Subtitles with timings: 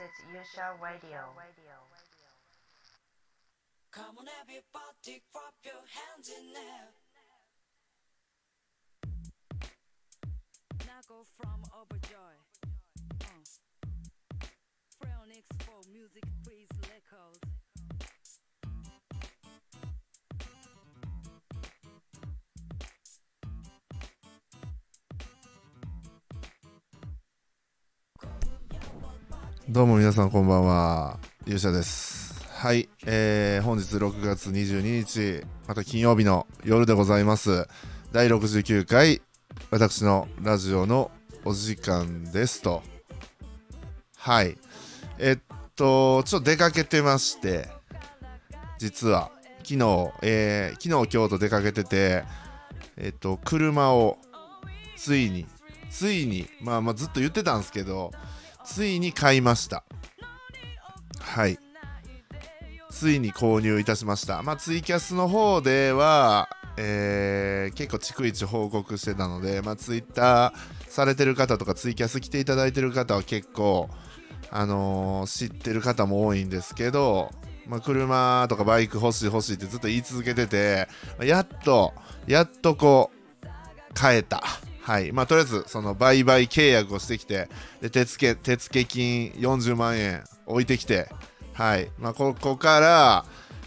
[0.00, 1.34] is Yusha Radio.
[3.90, 7.07] Come on, everybody, clap your hands in there.
[11.08, 12.36] Now go from overjoy.
[13.20, 13.44] Uh.
[15.00, 17.40] Phronix for music, please records.
[29.68, 37.68] どうも皆さんこんばんは勇者ですはい、えー、本日6月22日また金曜日の夜でございます
[38.10, 39.20] 第69回
[39.70, 41.10] 私のラジオの
[41.44, 42.82] お時間ですと。
[44.16, 44.58] はい。
[45.18, 45.40] えっ
[45.76, 47.68] とちょっと出かけてまして
[48.78, 49.30] 実は。
[49.64, 52.24] 昨日、えー、昨日今日と出かけてて
[52.96, 54.16] えっと車を
[54.96, 55.46] ついに
[55.90, 58.10] ついにまあまあずっと言ってたんですけど
[58.64, 59.84] ついに買いました。
[61.20, 61.58] はい。
[62.90, 64.42] ついに購入いたしました。
[64.42, 66.48] まあツイキャスの方では
[66.80, 73.90] えー、結構逐一報告してたので、まあ、ツイッターされてる方とかツイキャス来ていただいてる方は結構、
[74.50, 77.32] あのー、知ってる方も多いんですけど、
[77.66, 80.88] まあ、車とかバイク欲しい欲しいってずっと言い続けてて
[81.20, 81.92] やっと
[82.28, 83.10] やっとこ
[83.42, 83.46] う
[83.92, 84.42] 買えた。
[84.80, 85.12] はい。
[85.12, 87.50] まあ、とりあえずその売買契約をしてきて
[87.82, 91.10] で手付手付金40万円置いてきて、
[91.52, 91.90] はい。
[91.98, 93.24] まあ、ここから、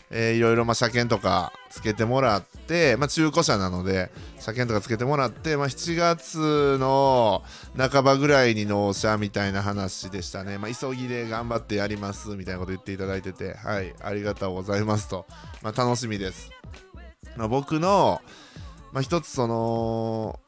[0.10, 7.44] えー、いろいろまあ車検とかつけてもらって、まあ、中古車なので車検とかつけてもらって、まあ、7月の
[7.78, 15.26] 半ばぐらいに納車みたいな話でしたね、まあ、急ぎで頑張ってやりますみたいなこと言っていただいてて、はい、ありがとうございますと、
[15.62, 16.50] まあ、楽しみです。
[17.36, 18.22] まあ、僕の、
[18.94, 20.40] まあ、一つその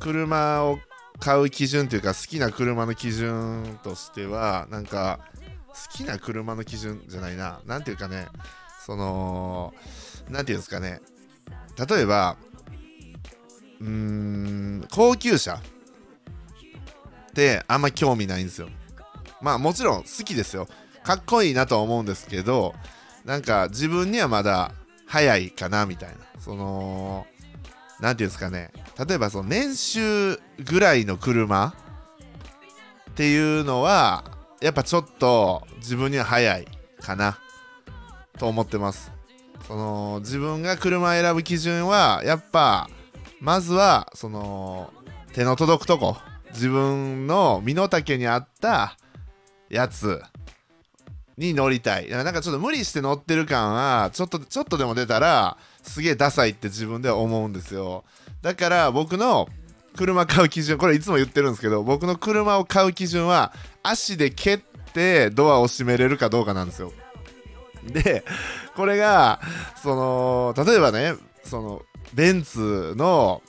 [0.00, 0.80] 車を
[1.20, 5.20] 買う基準というか好きな車の基準としてはなんか
[5.68, 7.60] 好きな車の基準じゃないな。
[7.64, 8.26] 何ていうかね
[8.84, 9.72] その
[10.28, 11.00] 何ていうんですかね。
[11.76, 12.36] 例えば
[13.80, 15.58] うーん高級車っ
[17.34, 18.68] てあんま興味ないんですよ。
[19.40, 20.68] まあもちろん好きですよ。
[21.02, 22.74] かっこいいなとは思うんですけど
[23.24, 24.72] なんか自分にはまだ
[25.06, 26.16] 早いかなみたいな。
[26.38, 27.26] その
[28.00, 28.72] 何ていうんですかね。
[29.06, 31.74] 例えばその年収ぐらいの車
[33.10, 34.24] っていうのは
[34.60, 36.66] やっぱちょっと自分には早い
[37.00, 37.38] かな
[38.38, 39.12] と思ってます。
[39.66, 42.88] その自分が車選ぶ基準はやっぱ
[43.40, 44.92] まずはその
[45.32, 46.16] 手の届くとこ。
[46.52, 48.98] 自分の身の丈に合った
[49.70, 50.22] やつ。
[51.38, 52.08] に乗りたい。
[52.08, 58.04] なんかちょっと無理して乗ってる感はちょっとちょっとでも出たらすげえダサいって自分では思うんですよ。
[58.42, 59.48] だから僕の
[59.96, 63.52] 車買う基準これいつも言ってるんですけど僕の車を買う基準は
[63.82, 64.58] 足で蹴っ
[64.92, 66.92] てドアを閉めれるかどうかなんですよ。
[67.84, 68.24] で
[68.76, 69.40] これが
[69.82, 71.82] その例えばねその
[72.14, 73.42] ベンツの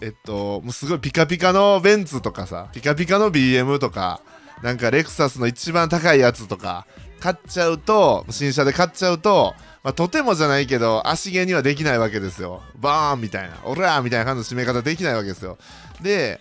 [0.00, 4.20] えっともうすごいピカピカのベンツとかさピカピカの BM とか
[4.62, 6.86] なんかレクサスの一番高いやつとか
[7.20, 12.62] 買っちゃうと新車で買っちゃうとまあ、とてもじゃないけど、足毛にはできないわけですよ。
[12.76, 15.58] バーンみたいな、オラーみたいな感じの締め方できないわけですよ。
[16.00, 16.40] で、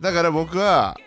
[0.00, 0.98] だから僕は、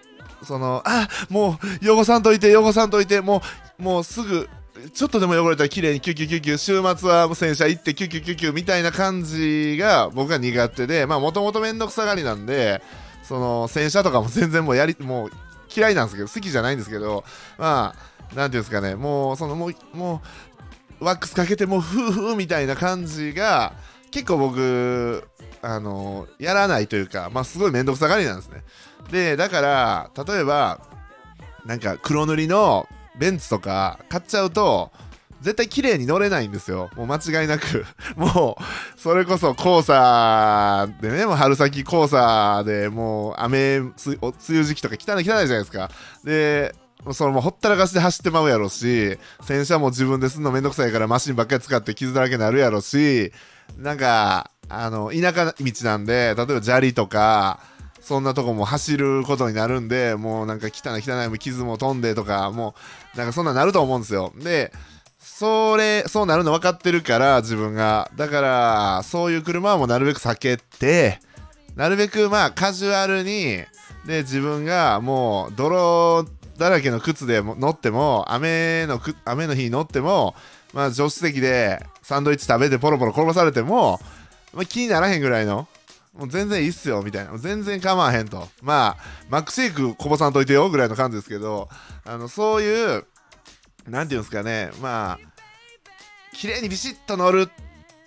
[0.44, 3.44] その、あもう、汚さんといて、汚さんといて、も
[3.80, 4.50] う、もうすぐ、
[4.94, 12.82] ちょっとでも汚れたら綺麗にキュキュキュキュ、週末は洗車行ってキュキュキュキュみたいな感じが僕は苦手で、まあもともとめんどくさがりなんで、
[13.24, 15.32] その洗車とかも全然もうやり、もう
[15.76, 17.24] 嫌いなんですけど、好きじゃないんですけど、
[17.58, 17.96] ま
[18.34, 20.22] あ、なんていうんですかね、もう、そのもう、も
[21.00, 23.74] ワックスかけてもうフーフーみたいな感じが
[24.12, 25.24] 結構僕
[25.62, 28.64] あのやらないというかまあすごい面倒くさがりなんですね。
[29.12, 30.82] でだから例えば
[31.66, 32.88] なんか黒塗りの
[33.18, 34.92] ベンツとか買っちゃうと
[35.42, 36.90] 絶対綺麗に乗れないんですよ。
[36.96, 37.86] もう間違いなく
[38.18, 45.92] もう、それこそ黄砂でね、もう春先黄砂でもう雨、梅雨時期とか汚い汚いじゃないですか。
[46.24, 46.74] で、
[47.12, 53.32] そのもうほったらかしで走ってまうやろし、洗車も自分ですんのめんどくさいからマシンばっかり使って傷だらけになるやろし、
[53.78, 57.60] なんか、あの、田舎道なんで、例えば砂利とか、
[58.08, 62.74] そんなとこも走ることになるんで、もうなんか汚い汚い傷も飛んでとか、も
[63.14, 64.32] う、なんかそんななると思うんですよ。
[64.38, 64.72] で、
[65.20, 68.10] それ、そうなるの分かってるから、自分が。
[68.16, 71.20] だから、そういう車はもうなるべく避けて、
[71.76, 73.64] なるべくまあカジュアルに、
[74.06, 76.26] で自分がもう泥
[76.58, 80.34] だらけの靴で乗っても雨の雨の日に乗っても、
[80.74, 84.00] まあ、助手席でサンドイッチ食べてポロポロ転ばされても、
[84.54, 85.68] まあ、気にならへんぐらいの
[86.18, 87.38] もう全然いいっすよみたいな。
[87.38, 88.48] 全然構わへんと。
[88.62, 91.70] まあマックシェイクこぼさんといてよぐらいの感じですけど
[92.06, 93.06] あのそういう
[93.88, 94.72] なんていうんですかね。
[94.82, 95.20] まあ
[96.34, 97.50] 綺麗にビシッと乗る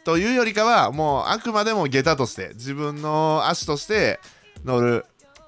[0.05, 4.19] というよりかはもうあくまでも下駄として自分の足として
[4.65, 5.05] 乗る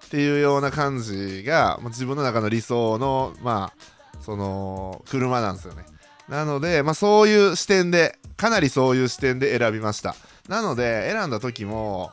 [0.07, 5.85] っていうような感じがもう自分の中の理想のまあその車なんですよね。
[6.29, 10.15] なので、まあ、そういう視点でかなりそういう視点で選びました。
[10.49, 12.13] なので選んだ時も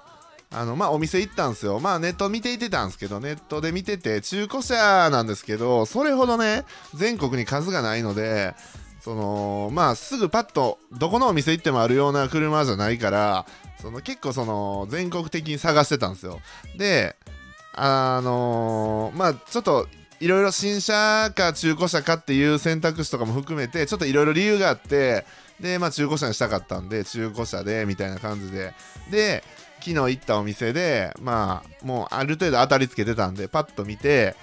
[0.52, 1.80] あのまあお店行ったんですよ。
[1.80, 6.66] まあネット見ていてたんですけどネットで見てて中古車なんですけどそれほどね
[6.96, 8.56] 全国に数がないので
[9.00, 13.46] そのまあすぐパッとどこのお店行ってもあるような車じゃないから
[13.80, 16.40] その結構その全国的に探してたんですよ。
[16.78, 17.16] で
[17.76, 19.88] あのーまあちょっと
[20.20, 25.26] いろいろ新車か中古車かっていう選択肢とかも含めてちょっといろいろ理由があって
[25.62, 28.74] でまあ中古車にしたかったんで中古車でみたいな感じで。
[29.12, 29.44] で
[29.80, 34.36] 昨日行ったお店でまあもうある程度当たりつけてたんでパッと見て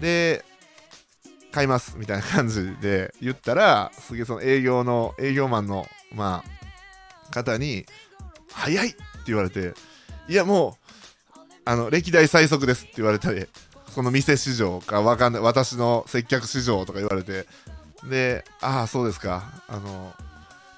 [0.00, 0.44] で
[1.52, 7.86] 買いますみたいな感じで言ったらすげえその営業の営業マンのまあ方に
[8.52, 9.74] 「早い!」って言われて
[10.28, 10.76] 「いやも
[11.36, 13.48] うあの歴代最速です」って言われて
[13.90, 17.46] その店市場かわかんない私の接客市場とか言われて
[18.08, 20.14] で「ああそうですかあの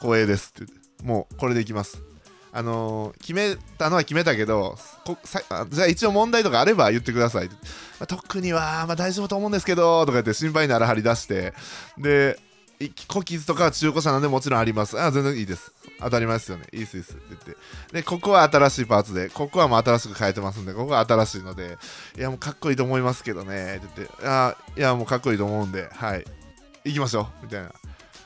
[0.01, 2.03] 光栄です」ってって「もうこれでいきます」
[2.55, 7.55] あのー決めたのは決めたけどこさあじゃあ一応問題とかあれば言ってください、ま
[8.01, 11.53] あ特には、まあ、大丈夫と思うんですけどとか言って心配なら張り出して。
[11.99, 12.39] で
[12.81, 15.01] い小傷とかは中古車なんでもちろんあります。
[15.01, 15.73] あ全然いいです。
[16.01, 16.65] 当たり前ですよね。
[16.73, 17.57] いいですいいですって言って。
[17.93, 21.79] でここは新しいパーツでここはもう新しく変えてますんでここは新しいので
[22.19, 24.27] いやもうかっこいいと思いますけどねって言って。
[24.27, 26.25] あいやもうかっこいいと思うんではい。
[26.85, 27.45] 行きましょう。
[27.45, 27.67] みたいな。
[27.67, 27.73] は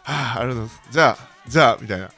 [0.04, 0.92] あありがとうございます。
[0.92, 2.10] じゃあじゃあみたいな。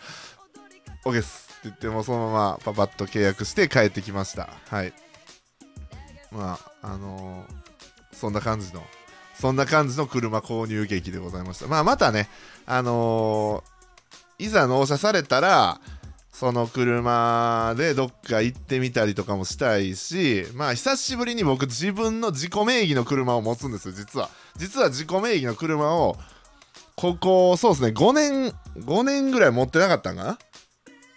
[1.04, 1.50] OK です。
[1.64, 4.48] 言ってもそのままパパッと契約して帰ってきました。
[4.68, 4.92] はい。
[6.30, 7.60] まああのー
[8.16, 8.82] そんな感じの
[9.34, 11.66] そんな感じの車購入劇でございました。
[11.66, 12.28] まあまたね
[12.66, 15.80] あのーいざ納車されたら
[16.32, 24.30] その車でどっか行ってみたりとかもしたいしまあ久しぶりに僕自分の自己名義の車を持つんですよ実は。
[24.56, 26.16] 実は自己名義の車を
[26.96, 30.38] ここそうですね5年5年ぐらい持ってなかったんかな？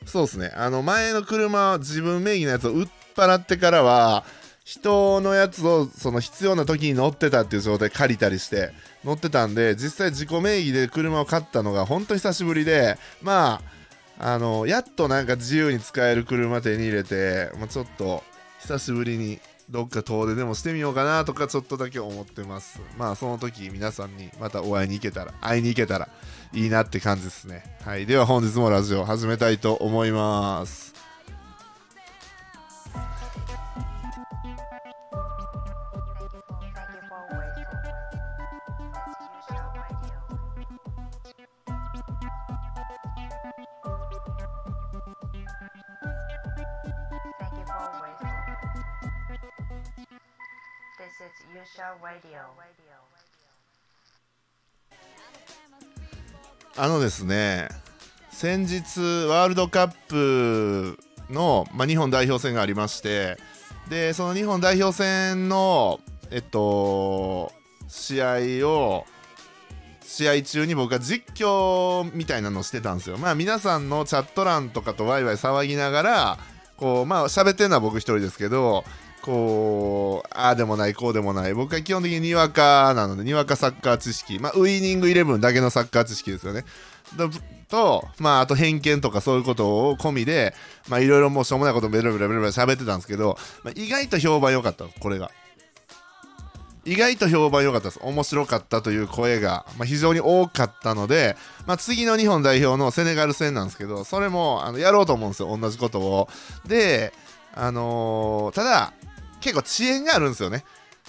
[0.05, 0.51] そうですね。
[0.55, 4.23] あの、前の車、自分名義のやつを売っ払ってからは、
[4.63, 8.71] 人のやつをその必要な時に乗ってたっていう状態借りたりして
[9.03, 13.61] 乗ってたんで実際自己名義で車を買ったのが本当久しぶりでま
[14.19, 18.23] ああのやっとなんか自由に使える車手に入れて、まあ、ちょっと
[18.61, 19.39] 久しぶりに
[19.69, 26.07] どっか遠出でもしてみようかなとかちょっとだけ思ってますまあその時皆さんにまたお会いに行けたら会いに行けたら
[26.53, 30.93] いいなって感じですね、はい、では本日もラジオ始めたいと思います。
[56.75, 57.69] あのですね
[58.31, 60.97] 先日ワールドカップ
[61.29, 63.37] の、まあ、日本代表戦がありまして
[63.89, 65.99] でその日本代表戦の
[66.31, 67.51] えっと
[67.87, 69.05] 試合を
[70.01, 73.17] 試合中に僕は実況みたいなのをしてたんですよ。
[73.17, 76.37] まあ皆さんのチャット欄とかとワイワイ騒ぎながら
[76.77, 78.83] こうまあ喋ってるのは僕一人ですけど
[79.23, 81.53] こうああでもないこうでもない。
[81.53, 84.37] 僕は基本的ににわかなのでにわかサッカー知識。
[84.37, 86.65] まあウイニングイレブンだけのサッカー知識ですよね。
[87.69, 90.53] とまああと偏見とかそういうことを込みで
[90.89, 95.31] まあいろいろもうしょうもないことベラベラベラベラ喋ってたんですけど、まあ、意外と評判良かったこれが。
[96.85, 97.99] 意外と評判良かったです。
[98.03, 105.57] 面白かったという声が、まあ、非常に多かったので、まあ、次の日本代表のセネガル戦なんですけどそれもあのやろうと思うんですよ。
[105.57, 106.27] 同じことを。
[106.67, 107.13] で
[107.55, 108.93] あのーただ
[109.43, 110.63] 結構遅延があるんですよね。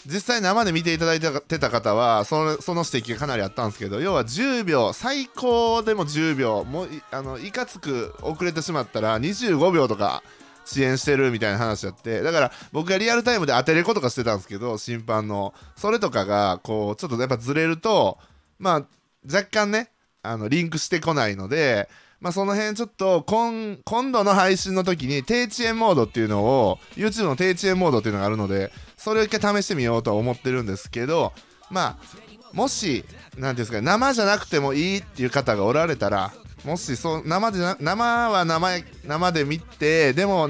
[0.06, 10.22] 実際生で見ていただいてた方はそのその指摘がかなりあったんですけど要は10秒最高でも10秒もういあのいかつく遅れてしまったら25秒とか
[10.66, 12.22] 遅延してるみたいな話やって。
[12.22, 15.54] だから僕がリアルタイムで当てれことかしてたんですけど審判の。
[15.76, 18.18] それとかがこうちょっとやっぱずれると
[18.58, 18.86] まあ
[19.32, 19.90] 若干ね
[20.22, 21.88] あのリンクしてこないので
[22.24, 31.34] まあその辺ちょっと今今度の配信の時に低遅延モードっていうのを YouTube の低遅延モードっていうのがあるのでそれを一回試してみようとは思ってるんですけど
[31.70, 33.04] まあもし
[33.36, 36.32] 何ていうんですか生じゃなくてもいいっていう方がおられたら
[36.64, 40.48] もしそう生で生は生生で見てでも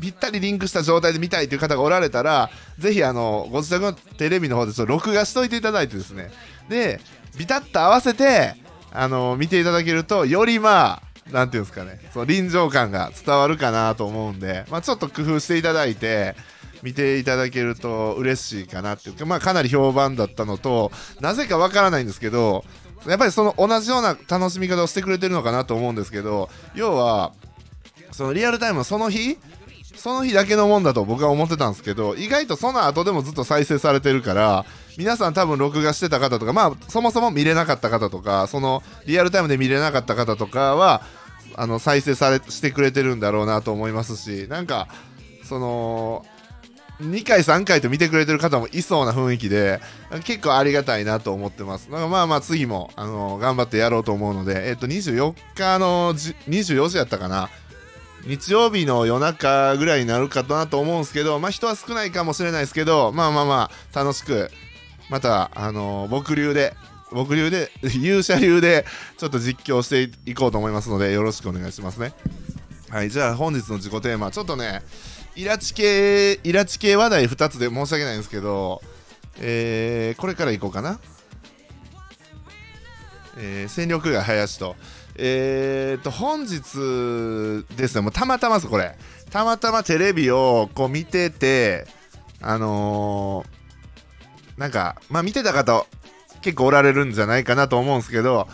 [0.00, 6.32] ぴったりリンクした状態で見たいという方がおられたらぜひあのご自宅のテレビの方でちょっと録画しといていただいてですね。
[6.68, 7.00] で
[7.38, 8.56] ビタッと合わせて
[8.92, 12.00] あの見ていただけるとよりまあなんていうんですかね。
[12.12, 16.34] その臨場感が伝わるかなと思うんで、まあ、ちょっと工夫していただいて
[16.82, 22.64] 見ていただけると嬉しいかなっていうか、まあ、かなり評判だったのとなぜかわからないんですけど
[23.06, 27.32] やっぱりその同じような楽しみ方をしてくれてるのかなと思うんですけど要は
[28.12, 29.38] そのリアルタイムのその日
[29.94, 34.64] その日だけのもんだと僕は思ってたんですけど意外とその後でもずっと再生されてるから
[34.96, 41.02] 皆さん多分録画してた方とかまあそもそも見れなかった方とかそのリアルタイムで見れなかった方とかは
[41.56, 44.88] あの再生されしてくれてるんだろうなと思いますしなんか
[45.42, 46.24] その
[47.00, 49.80] 2回3回と見てくれてる方もいそうな雰囲気で
[50.24, 51.90] 結構ありがたいなと思ってます。
[51.90, 57.48] だからまあまあ次もあの頑張ってやろうと思うのでえっと24日の24時やったかな
[58.26, 64.50] 日曜日の夜中ぐらいになるかなと思うんですけどまあ人は少ないかもしれないですけどまあまあまあ楽しく
[65.08, 66.74] またあの僕流で
[67.12, 68.86] 僕流で 勇者流で
[69.18, 72.12] ちょっと実況していこうと思いますのでよろしくお願いしますね。
[72.88, 74.82] はいじゃあ本日の自己テーマちょっとね
[75.36, 78.82] イラチ系イラチ系話題2つで申し訳ないんですけど
[79.38, 80.98] えー、これからいこうかな。
[83.38, 84.76] えー、戦力外林と。
[85.22, 88.96] えー、と本日ですねもうたまたまですこれ。
[89.30, 91.86] たまたまテレビをこう見てて
[92.40, 95.84] あのー、なんかまあ見てた方
[96.40, 98.48] 結構おられるんじゃないかなと思うんですけど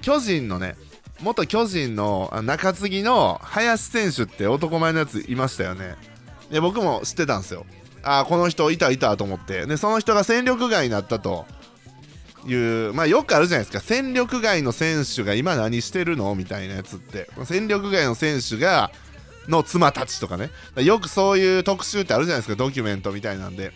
[0.00, 0.74] 巨人のね
[1.20, 5.96] 元巨人の中継ぎの林選手って男前のやついましたよね。
[6.50, 7.66] で僕も知ってたんですよ。
[8.02, 9.66] ああこの人いたいたと思って。
[9.66, 11.44] でその人が戦力外になったと。
[12.46, 13.80] いうまあよくあるじゃないですか。
[13.80, 16.34] 戦力外の選手が今何してるの？
[16.34, 17.28] みたいなやつって。
[17.44, 18.90] 戦力外の選手が
[19.48, 20.50] の妻たちとかね。
[20.76, 22.56] よくそういう特集ってあるじゃないですか。
[22.56, 23.72] ドキュメントみたいなんで。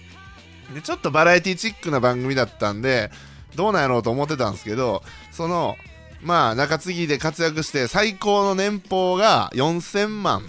[0.75, 3.11] でちょっとバラエティチックな番組だったんで
[3.57, 5.77] どうなんやろうと思ってたんですけどその
[6.23, 10.45] まあ中継ぎで活躍して最高の年俸が4000万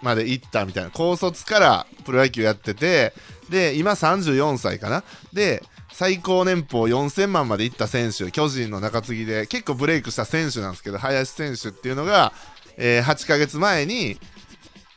[0.00, 0.90] まで行ったみたいな。
[0.90, 3.12] 高卒からプロ野球やってて
[3.50, 5.04] で今34歳かな。
[5.34, 5.62] で
[5.92, 12.32] 最高年俸4000万まで行った選手巨人の中継ぎで結構ブレイクした選手なんですけど林選手っていうのが、
[12.76, 14.18] えー8ヶ月前に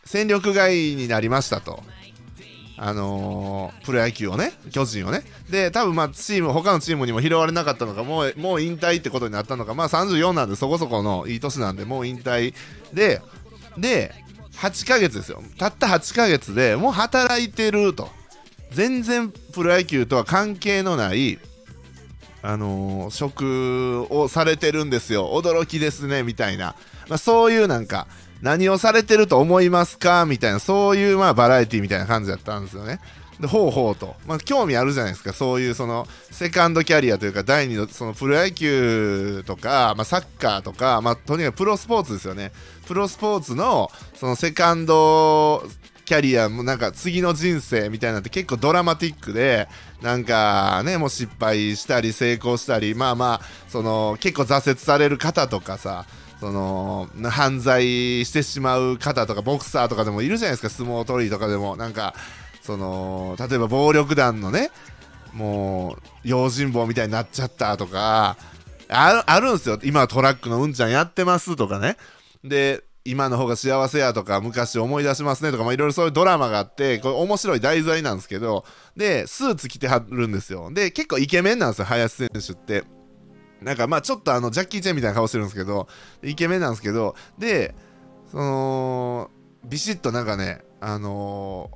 [0.06, 1.84] 戦力外になりましたと。
[2.78, 5.24] あのープロ野球をね、巨人をね。
[5.50, 12.54] で、多分まあ、チーム、他のチームにも拾われなかったのか、もう、もう引退ってことになったのか、まあ34なんで、そこそこのいい年なんで、もう引退
[12.94, 13.22] で、
[13.78, 14.14] で、
[14.58, 15.42] 8ヶ月ですよ。
[15.58, 18.10] たった8ヶ月でもう働いてると。
[18.75, 21.39] 全然プロ野球とは関係のない、
[22.44, 25.32] あの職をされてるんですよ。
[25.34, 26.75] 驚きですね、みたいな。
[27.08, 28.08] まあ、そういうなんか、
[28.41, 30.25] 何をされてると思いますか？
[30.25, 33.00] みたいな、そういうまあバラエティみたいな感じだったんですよね。
[33.39, 34.15] で、ほうほうと。
[34.27, 35.34] まあ、興味あるじゃないですか。
[35.34, 42.53] そういうその、セカンドキャリアというか、第二の、その、プロ野球とか、まあ、サッカーとか、まあ、とにかくプロスポーツですよね。
[42.88, 45.63] プロスポーツの、その、セカンド
[46.05, 49.67] キャリアもなんか次の人生みたいなって結構ドラマティックで
[50.01, 56.05] なんかねもう失敗したり成功したりまあまあその結構挫折される方とかさ
[56.39, 61.75] その犯罪してしまう方とかボクサーとかでもいるじゃないですか相撲取りとかでも。
[61.75, 62.13] なんか
[62.62, 64.71] その例えば暴力団のね
[65.33, 68.38] もう用心棒みたいになっちゃったとか
[68.88, 69.79] あるんですよ。
[69.83, 71.97] 今トラックのうんちゃんやってますとかね。
[72.43, 78.65] で今の方が幸せやとか昔思い出しますねとかいろいろそういうドラマがあってこれ面白い題材なんですけど
[78.97, 80.71] でスーツ着てはるんですよ。
[80.74, 82.83] で結構イケメンなんですよ林選手って。
[83.62, 85.88] なんかまあちょっとあのジャッキー・チェンみたいな顔してるんですけど
[86.24, 87.74] イケメンなんですけどで
[88.29, 89.31] その
[89.63, 91.71] ビシッとなんかねあの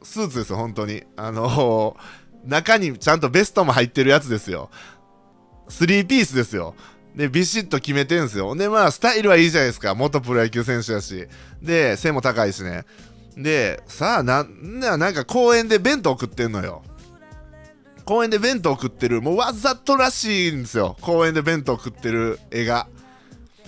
[0.00, 1.04] ースーツですよ本当に。
[1.16, 4.70] あのー中にちゃんとベストも入ってるやつですよ。
[5.68, 6.74] スリーピースですよ。
[7.16, 8.54] で、ビシッと決めてんすよ。
[8.54, 9.94] で、まあ、スタイルはいいじゃないですか。
[9.94, 11.26] 元プロ野球選手だし。
[11.60, 12.84] で、背も高いしね。
[13.36, 16.82] で、さあ、なんな、なんか公園で弁当食ってんのよ。
[18.04, 20.96] 公園で弁当食ってる、もうわざとらしいんですよ。
[21.00, 22.88] 公園で弁当食ってる絵が。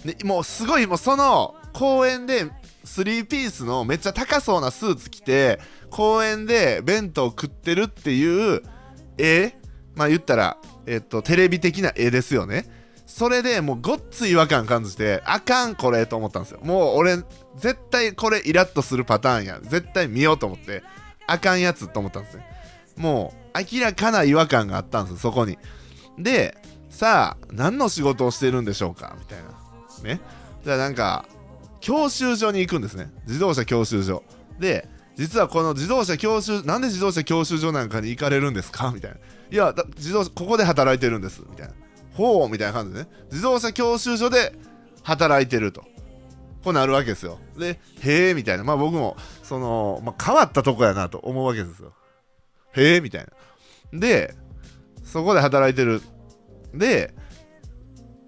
[0.05, 2.51] で、もうすごい、もうその、公園で、
[2.85, 5.59] スリーピースのめっちゃ高そうなスーツ着て、
[5.91, 8.63] 公園で弁当食ってるっていう
[9.17, 9.55] 絵
[9.95, 12.67] まあ言ったら、えっと、テレビ的な絵ですよね。
[13.07, 16.61] それでもうごっつい違和感感じて、あかんこれと思ったんですよ。
[16.63, 17.17] もう俺、
[17.57, 19.61] 絶対これイラッとするパターンや。
[19.63, 20.83] 絶対見ようと思って。
[21.27, 22.47] あかんやつと思ったんですね。
[22.97, 25.59] もう明らかな違和感があったんですそこに。
[26.19, 26.57] で
[26.91, 29.17] さあ何の仕事をしてるんでしょうか？
[29.19, 29.49] みたいな。
[30.07, 30.21] ね。
[30.63, 31.25] じゃあなんか
[31.81, 33.11] 教習所に行くんですね。
[33.27, 34.23] 自動車教習所。
[34.59, 38.93] で実はこの自動車教習なんで自動車教習所なんかに行かれるんですか？
[38.95, 39.17] みたいな。
[39.17, 41.43] いや自動車ここで働いてるんです。
[41.49, 41.75] みたいな。
[42.15, 43.09] ほうみたいな感じでね。
[43.31, 44.53] 自動車教習所で
[45.03, 45.83] 働いてると。
[46.63, 47.39] こうなるわけですよ。
[47.59, 48.65] でへえみたいな。
[48.65, 51.93] まあ僕もその、まあ、変わったとこやなと思うわけですよ。
[52.75, 53.27] へえみたい
[53.93, 54.01] な。
[54.01, 54.35] で
[55.05, 56.01] そこで働いてる。
[56.73, 57.15] で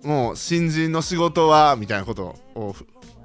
[0.05, 2.77] もう新人の仕事はみたいなことを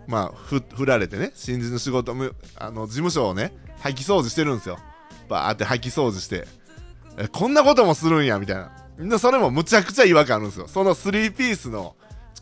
[0.08, 1.32] まあふ振られてね。
[1.36, 4.80] 新人の仕事むあの事務所をね掃き掃除してるんですよ。
[5.28, 6.48] バーって掃き掃除して。
[7.18, 8.72] えこんなこともするんやみたいな。
[9.02, 10.68] みんなそれもむちゃくちゃ違和感あるんですよ。
[10.68, 11.96] その3ピースの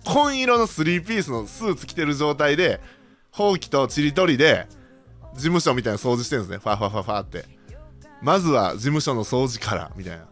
[0.04, 2.82] 紺色の3ピースのスーツ着てる状態で
[3.32, 4.68] ほうきとちりとりで
[5.36, 6.62] 事務所みたいな掃除してるんですね。
[6.62, 7.46] ファファファファって。
[8.22, 10.28] まずは事務所の掃除からみたいな。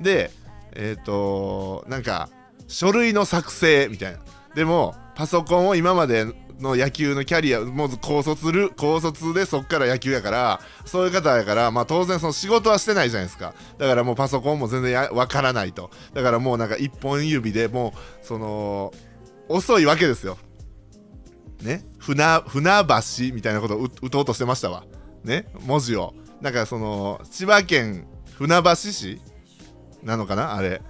[0.00, 0.30] で
[0.76, 2.28] えっ、となんか
[2.68, 4.20] 書類の作成みたいな。
[4.54, 6.26] でもパソコンを今まで
[6.60, 13.54] の野球のキャリアもう高卒る高卒でそっから野球やからそういう方やからまあ当然その仕事はしてないじゃないですか。
[13.78, 15.90] だからもうパソコンも全然やわからないと。
[16.14, 18.92] だからもうなんか一本指でもうその
[19.48, 20.38] 遅いわけですよ。
[21.62, 21.84] ね？
[21.98, 24.84] 船船橋みたいなことを打とうとしてましたわ。
[25.24, 25.46] ね？
[25.66, 26.14] 文字を。
[26.40, 28.06] なんかその千葉県
[28.38, 29.20] 船橋市
[30.02, 30.54] なのかな？
[30.54, 30.80] あれ。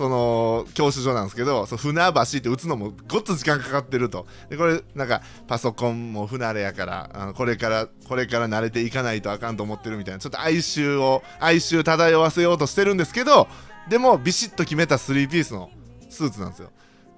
[0.00, 4.26] その教習所なんですけどそ船橋って打つのもごっつ時間かかってると。
[4.48, 13.46] でこれなんかパソコンも不慣れやからあのこれからこれから慣れていかないとあかんと思ってるみたいなちょっと哀愁を哀愁漂わせようとしてるんですけど
[13.90, 15.68] でもビシッと決めた3ピースの
[16.08, 16.70] スーツなんですよ。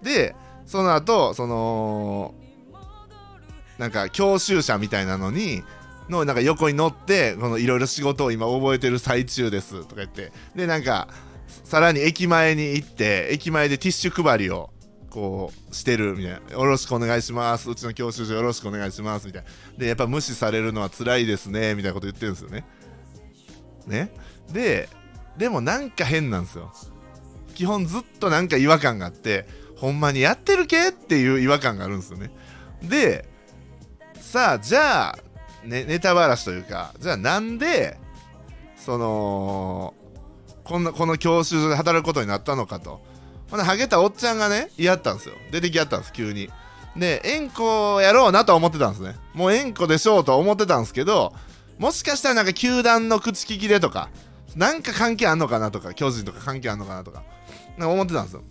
[0.02, 0.34] で
[0.66, 2.34] その後その
[3.78, 5.62] なんか教習車みたいなのに
[6.08, 10.32] のなんか横に乗ってこのいろいろ仕事を今覚えてる最中ですとか言って。
[10.56, 11.06] でなんか
[11.46, 14.70] さらに駅前に行って駅前でティッシュ配りを
[15.10, 17.70] こうしてるみたいな「よろしくお願いします。
[17.70, 19.48] うちの教習所よろしくお願いします」みたいな。
[19.78, 22.64] でやっぱ無視されるのは辛いですねみたいなこと言ってるんですよね。
[23.86, 24.12] ね。
[24.52, 24.88] で
[25.36, 26.72] でもなんか変なんですよ。
[27.54, 32.30] 基本ずっとなんか違和感があってほんまにやってる系っていう違和感があるんですよね。
[32.82, 33.28] で
[34.20, 35.18] さあじゃあ、
[35.64, 37.98] ね、ネタばらしというかじゃあなんで
[38.76, 39.94] その
[40.72, 43.02] こんなこの教習所で働くことになったのかと。
[43.50, 45.34] ほなハゲたおっちゃんがね言い合ったんですよ。
[45.50, 46.48] 出てきやったんです急に。
[46.96, 49.16] で円弧やろうなと思ってたんですね。
[49.34, 51.34] もう円弧でしょうと思ってたんですけど
[51.78, 54.08] もしかしたらなんか球団の口利きでとか
[54.56, 57.22] なんか関係あんのかなとか巨人とか関係あんのかなとか
[57.76, 58.42] なんか思ってたんですよ。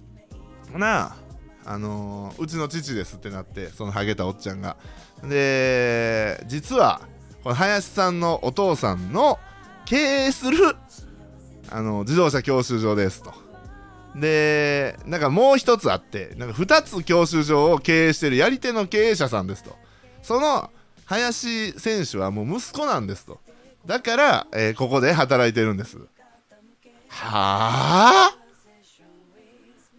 [0.71, 1.15] ほな
[1.65, 4.77] あのーうちの父ですってなってそのハゲたおっちゃんが。
[5.23, 7.01] で実は
[7.43, 9.39] この林さんのお父さんの
[9.85, 10.75] 経営する
[11.71, 13.33] あの自動車教習所ですと。
[14.15, 19.75] でなんかもう一つあってなんか2つ教習所を経営してるやり手の経営者さんですと。
[20.21, 20.69] その
[21.05, 23.39] 林選手はもう息子なんですと。
[23.85, 25.97] だから、えーここで働いてるんです。
[25.97, 26.05] は
[27.09, 28.37] あ？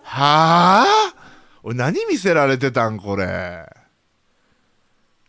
[0.02, 1.14] はあ？
[1.62, 3.66] 俺何見せられてたんこれ？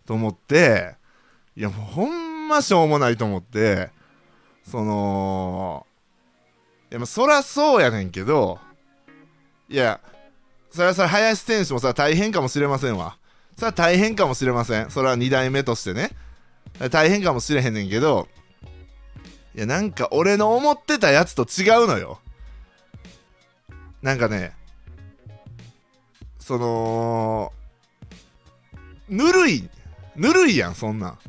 [0.05, 0.95] と思って
[1.55, 3.89] いやもうほんましょうもないと思って
[4.69, 5.85] その
[6.93, 8.59] やまあそらそうやねんけど
[9.67, 9.99] いや
[10.69, 13.17] それはそれ林選手もさ大変かもしれませんわ。
[13.55, 14.89] それは大変かもしれません。
[14.89, 16.11] それは2代目としてね。
[16.89, 18.27] 大変かもしれへんねんけど
[19.55, 22.19] いやなんか俺の思ってたやつと違うのよ。
[24.01, 24.53] なんかね
[26.39, 27.53] その
[29.09, 29.69] ぬるい
[30.15, 31.19] ぬるいやんそんなん。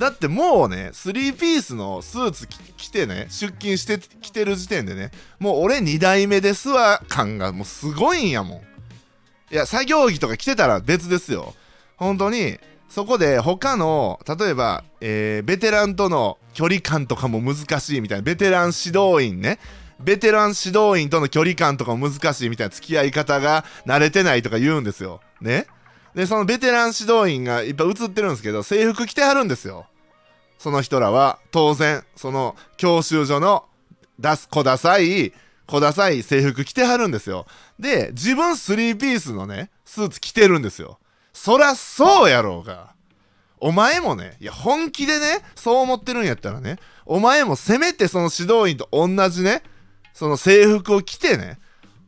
[0.00, 8.58] だってもうね3ピースのスーツ着てね出勤してきてる時点でねもう俺2代目ですわ感がもうすごいんやもん。
[9.52, 11.54] いや作業着とか着てたら別ですよ。
[11.98, 12.58] 本当に
[12.88, 19.58] そこで他の例えば、えーベテランとの距離感とかも難しいみたいなベテラン指導員ね。
[20.00, 25.20] ベテラン指導員との距離感とかも難しいみたいな付き合い方が慣れてないとか言うんですよ。
[25.42, 25.66] ね。
[26.14, 29.86] でそのベテラン指導員がいっぱい映ってるんですけど制服着てはるんですよ。
[30.60, 33.64] その人らは当然その教習所の
[34.18, 35.32] 出す小ダサい
[35.66, 37.46] 小ダサい制服着てはるんですよ。
[37.78, 40.98] で自分3ピースのねスーツ着てるんですよ。
[41.32, 42.92] そらそうやろうが。
[43.58, 49.62] お前もねいや本気でねそう思ってるんやったらねお前もせめてその指導員と同じね
[50.12, 51.58] その制服を着てね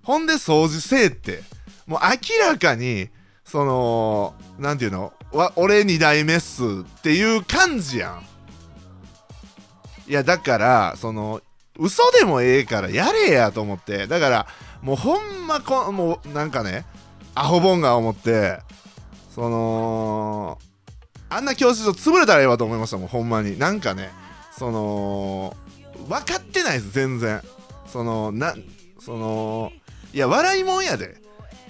[0.03, 1.43] ほんで掃除せえって
[1.87, 3.09] もう明らかに
[3.47, 8.32] そのなんていうのわ俺2代目っすっていう感じやん。
[10.13, 11.41] いやだからその
[11.79, 14.07] 嘘でもええからやれやと思って。
[14.07, 14.47] だから
[14.83, 16.85] もうほんまこもうなんかね
[17.35, 18.59] アホボンが思って
[19.35, 20.59] その
[21.31, 23.59] あんな教習所潰れたらええわと思いましたもんほんまに。
[23.59, 24.11] なんかね
[24.59, 25.57] その
[26.11, 27.41] 分かってないです全然。
[27.87, 28.55] そのな
[29.01, 29.73] その
[30.13, 31.17] いや笑いもんやで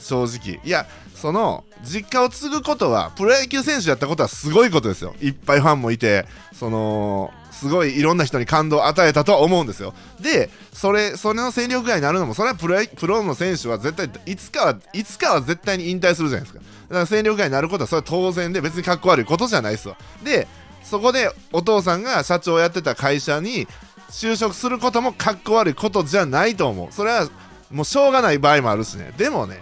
[0.00, 0.60] 正直。
[0.64, 0.88] いや
[1.22, 5.14] その実家を継ぐことはプロ野球選手やったことはすごいことですよ。
[5.20, 9.94] いっぱいファンもいてそのすごいいろんな人に感動を与えたとは思うんですよ。
[10.20, 16.58] でそれそれの戦力外になるのもそれはプロプロの選手は絶対いつかはいつかは絶対に引退するじゃないですか。
[16.58, 19.96] だから戦力外になることはそれは当然で別にかっこ悪いことじゃないですわ。
[20.24, 20.48] で
[20.82, 23.68] そこでお父さんが社長をやってた会社に
[24.10, 26.92] 就職することもかっこ悪いことじゃないと思う。
[26.92, 27.28] それは
[27.70, 29.12] もうしょうがない場合もあるしね。
[29.16, 29.60] でもね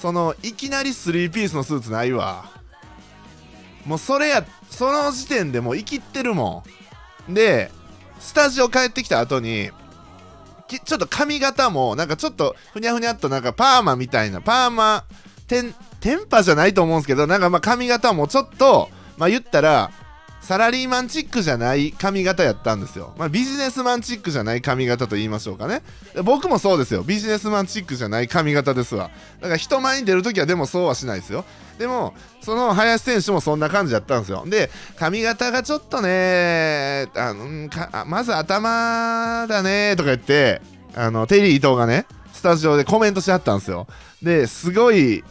[0.00, 2.50] そのいきなり3ピースのスーツないわ。
[3.86, 6.64] もうそれやその時点でもう生きってるも
[7.28, 7.34] ん。
[7.34, 7.70] で
[8.18, 9.70] スタジオ帰ってきた後に
[10.68, 15.04] ちょっと髪型もなんかちょっとふにゃふにゃっとなんかパーマみたいなパーマ
[15.46, 19.90] テンテンパじゃないと思うんですけどなんかまあ髪型もちょっとまあ言ったら
[20.46, 23.12] サラリーマンチックじゃない髪型やったんですよ。
[23.18, 25.82] まあ、ビジネスマンチックじゃない髪型と言いましょうかね。
[26.22, 27.02] 僕もそうですよ。
[27.02, 29.10] ビジネスマンチックじゃない髪型ですわ。
[29.40, 31.44] だから人前に出るときはでもそうはしないですよ。
[31.80, 34.44] でも、その林選手もそんな感じやったんですよ。
[34.46, 40.62] で、髪型がちょっとね、あのかまず頭だねとか言って、
[40.94, 43.88] あの、テリー伊藤がね、スタジオでコメントしはったんですよ。
[44.22, 45.24] で、すごい、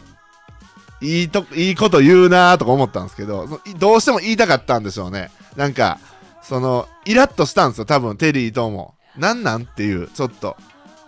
[1.01, 5.31] いいと、いいこと言うなーとか思ったんですけど、どうしても言いたかったんでしょうね。
[5.55, 5.99] なんか、
[6.41, 8.95] その、イラッとしたんですよ、多分、テリーとも。
[9.17, 10.57] なんなんっていう、ちょっと。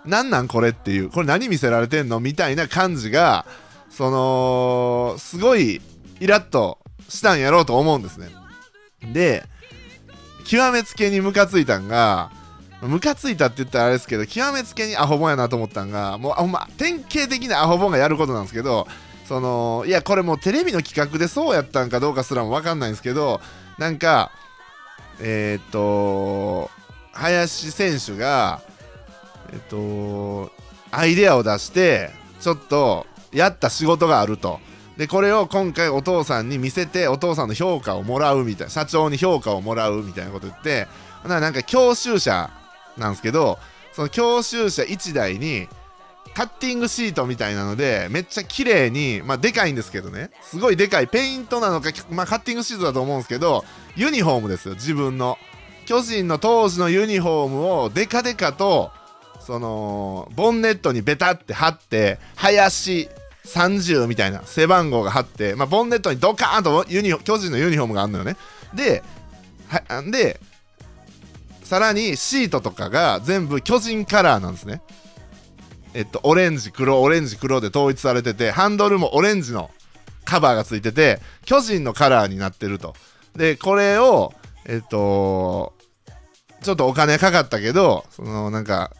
[0.06, 3.46] なんなんこれっていう、これ何見せられてんのみたいな感じが、
[3.90, 5.82] その、すごい、
[6.20, 8.30] イラッとしたんやろうと思うんですね。
[9.14, 9.44] で、
[10.46, 12.32] 極めつけにムカついたんが、
[12.82, 18.88] ムカついたって言ったらあれですけど、極めつけにアホボンやなと思ったんが、もう、ほんま、典型的なアホボンがやることなんですけど、
[19.28, 23.42] そのいやこれもうテレビの企画でそうやったんかどうかすらも分かんないんですけど
[23.78, 24.32] なんか
[25.20, 26.70] えっ、と
[27.12, 28.62] 林選手が
[29.52, 30.52] えっ、と
[30.92, 34.60] アイデアを出してちょっとやった仕事があると。
[34.98, 40.88] でこれを今回お父さんに見せてお父さんの評価をもらうみたいな社長に評価をもらうみたいなこと言って
[41.24, 42.50] なんか教習車
[42.98, 43.60] なんですけど
[43.94, 45.68] その教習車1台に
[46.38, 50.30] カッティングシートみたいなのでめっちゃ綺麗にまあでかいんですけどね。
[50.44, 55.40] すごいでかいペイントなのか、まあ、カッティングシートだと思うんですけどユニフォームですよ自分の。
[55.88, 58.92] 巨人の当時のユニフォームをデカデカと
[59.40, 63.10] そのボンネットにベタって貼って林
[63.46, 68.38] 30みたいな背番号が貼って、まあ、ボンネットにドカーンとユニ巨人のユニフォームがあるのよね。
[68.76, 69.02] で
[69.70, 70.40] はで
[71.64, 74.84] さらにシートとかが全部巨人カラーなんですね。
[75.98, 79.72] えっと、オレンジ、黒、オレンジ、黒で統一されてて、ハンドルもオレンジの
[80.26, 82.94] カバーがついてて、巨人のカラーになってると。
[83.36, 84.32] で、これを、
[84.68, 85.74] えっと、
[86.62, 88.92] ちょっとお金かかったけど、そのなんか、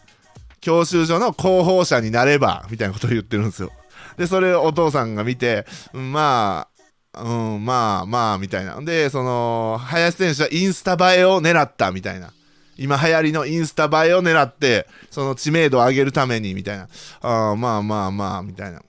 [0.60, 3.70] 教習所の広報者になれば、みたいなことを言ってるんですよ。
[4.16, 6.66] で、それをお父さんが見て、ま
[7.14, 8.80] あ、うん、まあまあ、みたいな。
[8.80, 12.32] で、その、林選手はインスタ映えを狙ったみたいな。
[12.78, 16.88] 今流行りのインスタ映えを狙って、その知名度を上げるために、みたいな。
[17.20, 18.80] ああ、まあまあまあ、みたいな。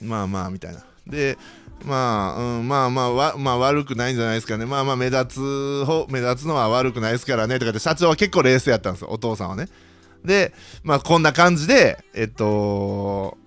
[0.00, 0.84] まあまあ、みたいな。
[1.06, 1.36] で、
[1.84, 4.66] まあ、うん、まあまあわ、まあ悪くないんじゃないですかね。
[4.66, 7.58] まあまあ目立つ方、目立つのは悪くないですからね。
[7.58, 9.68] とかって社長は結構冷静やったんですよ、お父さんはね。
[10.24, 13.38] で、まあこんな感じで、えっと、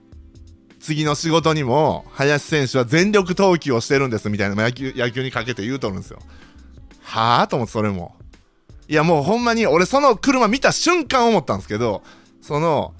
[0.79, 6.19] 次の仕事にも、林選手は全力投球をしてるんですみたいな野球野球にかけて言うとるんですよ。
[7.01, 7.47] はあ？
[7.47, 8.15] と思ってそれも。
[8.91, 12.03] いやもうほんまに俺その車見た瞬間思ったんですけど、
[12.41, 12.93] その、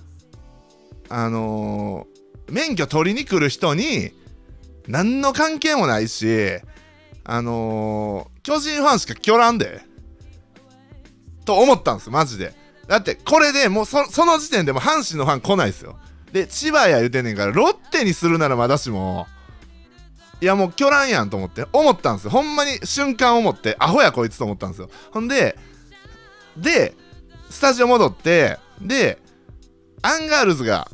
[1.10, 4.14] あのー、免許取りに来る人に、
[4.88, 6.60] 何の関係もないし、
[7.26, 9.82] あのー、巨人ファンしか来らんで。
[11.44, 12.54] と思ったんですマジで。
[12.88, 16.00] だって、これでもうそその時点でも阪神のファン来ないですよ。
[16.32, 19.28] で、千葉や言うてんねんから、ロッテにするならまだしも、
[20.40, 22.32] いやもう巨乱やんと思って、思ったんですよ。
[22.32, 24.90] ほんまに瞬間思って、アホやこいつと思ったんですよ。
[25.12, 25.58] ほんで、
[26.58, 26.94] で、
[27.50, 29.20] スタジオ戻って、で、
[30.02, 30.90] アンガールズが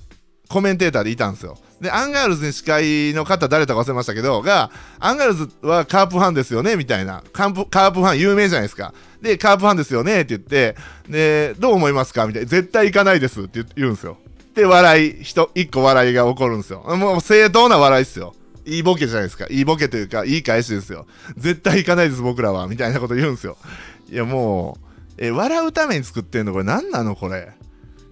[0.50, 1.58] コメンテーターでいたんですよ。
[1.80, 7.24] で、アンガールズに司会の方誰だか忘れましたけど、が、アンガールズはカープファンですよねみたいな。
[7.32, 8.94] カープカープファン有名じゃないですか。
[9.22, 10.76] で、カープファンですよねって言って、
[11.08, 12.26] で、どう思いますか？
[12.26, 12.50] みたいな。
[12.50, 14.18] 絶対行かないですって言うんですよ。
[14.56, 16.80] で、笑い、人、一個笑いが起こるんですよ。
[16.98, 18.34] もう正当な笑いっすよ。
[18.66, 19.46] いいボケじゃないですか。
[19.52, 21.06] いいボケというか、いい返しですよ。
[21.38, 22.68] 絶対行かないです、僕らは。
[22.68, 23.56] みたいなこと言うんですよ。
[24.10, 24.87] いや、もう
[25.18, 27.54] え笑うために作ってんのこれ何なのこれ？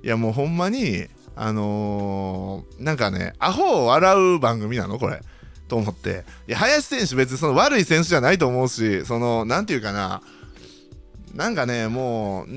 [0.04, 5.22] いやもうほんまにあのーなんかねアホを笑う番組なのこれ。
[5.68, 6.26] と思って。
[6.48, 10.22] いや林選手別にその悪い選手じゃないと思うしそのなんていうかな。
[11.34, 12.48] なんかねもう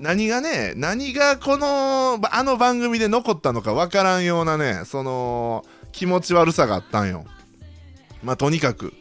[0.00, 7.24] 何がね何がこのあの番組で残ったのかわからんようなねその気持ち悪さがあったんよ。
[8.22, 8.92] まあとにかく。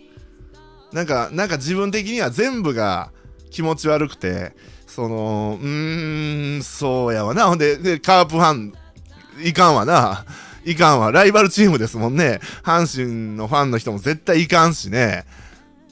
[0.93, 3.11] なんかなんか自分的には全部が
[3.49, 4.55] 気持ち悪くて。
[4.97, 7.45] そのうーんそうやわな。
[7.45, 8.73] ほんででカープファン
[9.43, 10.25] いかんわな。
[10.65, 11.11] いかんわ。
[11.11, 12.39] ライバルチームですもんね。
[12.63, 15.25] 阪神のファンの人も絶対いかんしね。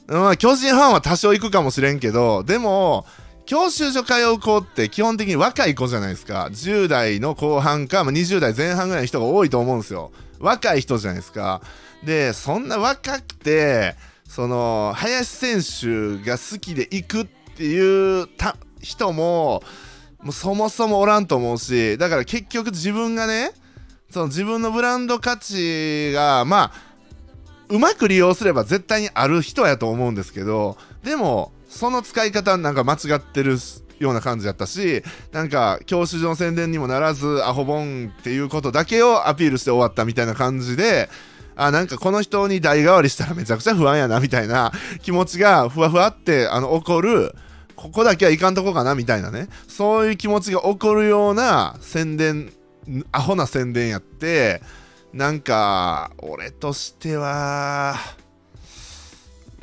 [0.08, 3.06] まあ巨人ファンは多少行くかもしれんけどでも
[3.44, 6.48] 教習所通う子って基本的に若い子じゃないですか。
[6.50, 10.10] 10代の後半か、まあ、20代前半ぐらいの人が多いと思うんですよ。
[10.40, 11.62] 若い人じゃないですか。
[12.02, 13.94] でそんな若くて
[14.28, 19.62] その林選手が好きで行くっていうた人も
[20.22, 23.50] もうそもそもおらんと思うしだから結局自分がね
[24.10, 26.72] その自分のブランド価値がまあ
[27.68, 33.58] うまく利用すれば絶対にある人やと思うんですけどでもその使い方なんか間違ってる
[33.98, 41.08] ような感じだったしなんか教習所の宣伝にもならずアホボンっていうことだけをアピールして終わったみたいな感じで
[41.56, 44.72] あなんかこの人に代替わりしたらめちゃくちゃ不安やなみたいな
[45.02, 47.34] 気持ちがふわふわってあの起こる
[47.76, 49.48] ここだけはいかんとこかなみたいなね。
[49.68, 52.52] そういう気持ちが起こるような宣伝
[53.12, 54.62] アホな宣伝やって
[55.12, 57.96] なんか俺としては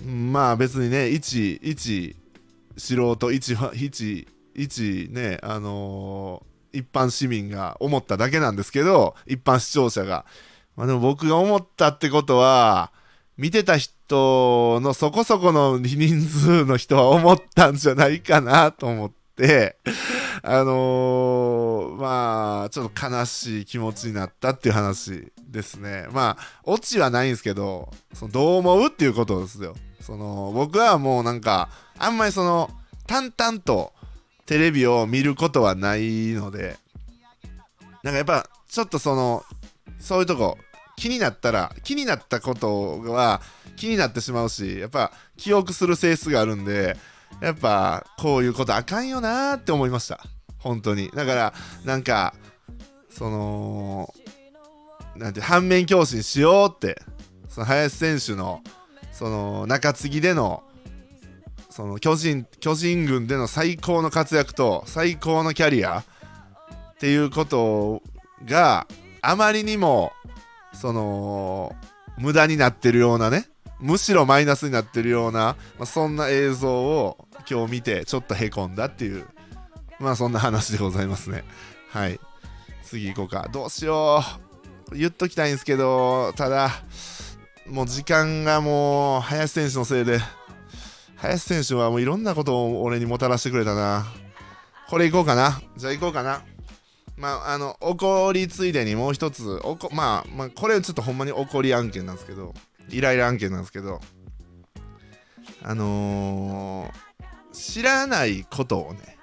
[0.06, 2.16] まあ別にね一一
[2.78, 10.26] 素人一ファ一一ねあのー一般市民が思っただけなんですけど一般視聴者が。
[10.76, 12.92] まあでも僕が思ったってことは
[13.38, 19.78] 見てた人のそこそこの人数の人は思ったんじゃないかなと思って
[20.44, 26.08] あのーまあちょっと悲しい気持ちになったっていう話ですね。
[26.12, 29.76] まあオチはないんですけどそのどう思うっていうことですよ。
[30.02, 32.70] その僕はもうなんかあんまりその
[33.08, 33.94] 淡々と
[34.46, 36.76] テレビを見ることはないので
[38.04, 39.44] なんかやっぱちょっとその
[40.00, 40.58] そういうとこ
[40.96, 43.42] 気になったら気になったことは
[43.76, 46.96] 気になってしまうしやっぱ記憶する性質があるんで
[47.42, 50.20] やっぱこういうことあかんよなーって思いました。
[50.60, 51.10] 本当に。
[51.12, 51.54] だから
[51.84, 52.34] なんか
[53.10, 54.14] その
[55.16, 57.02] なんて反面教師にしようって
[57.50, 58.62] その林選手の
[59.12, 60.64] その中継ぎでの
[61.70, 66.06] その巨人巨人軍での最高の活躍と最高のキャリアっ
[67.00, 68.02] ていうこと
[68.46, 68.88] が
[69.22, 70.14] あまりにも
[70.74, 71.76] その
[72.18, 73.48] 無駄になってるようなね
[73.80, 79.26] むしろマイナスになってるような、まあ、そんな映像を今日見てちょっとへこんだっていう
[80.00, 81.44] まあそんな話でございますね。
[81.90, 82.20] はい。
[82.84, 83.48] 次行こうか。
[83.52, 84.22] どうしよ
[84.92, 84.98] う。
[84.98, 86.70] 言っときたいんですけどただ
[87.68, 90.20] もう時間がもう林選手のせいで
[91.16, 94.06] 林選手はもういろんなことを俺にもたらしてくれたな。
[94.90, 95.62] これ行こうかな。
[95.78, 96.44] じゃあ行こうかな。
[97.18, 102.54] まああの怒りついでにもう一つおこ、まあ、まあこれちょっとほんまに怒り案件なんですけど
[102.90, 104.00] イライラ案件なんですけど
[105.62, 109.18] あのー、知らないことをね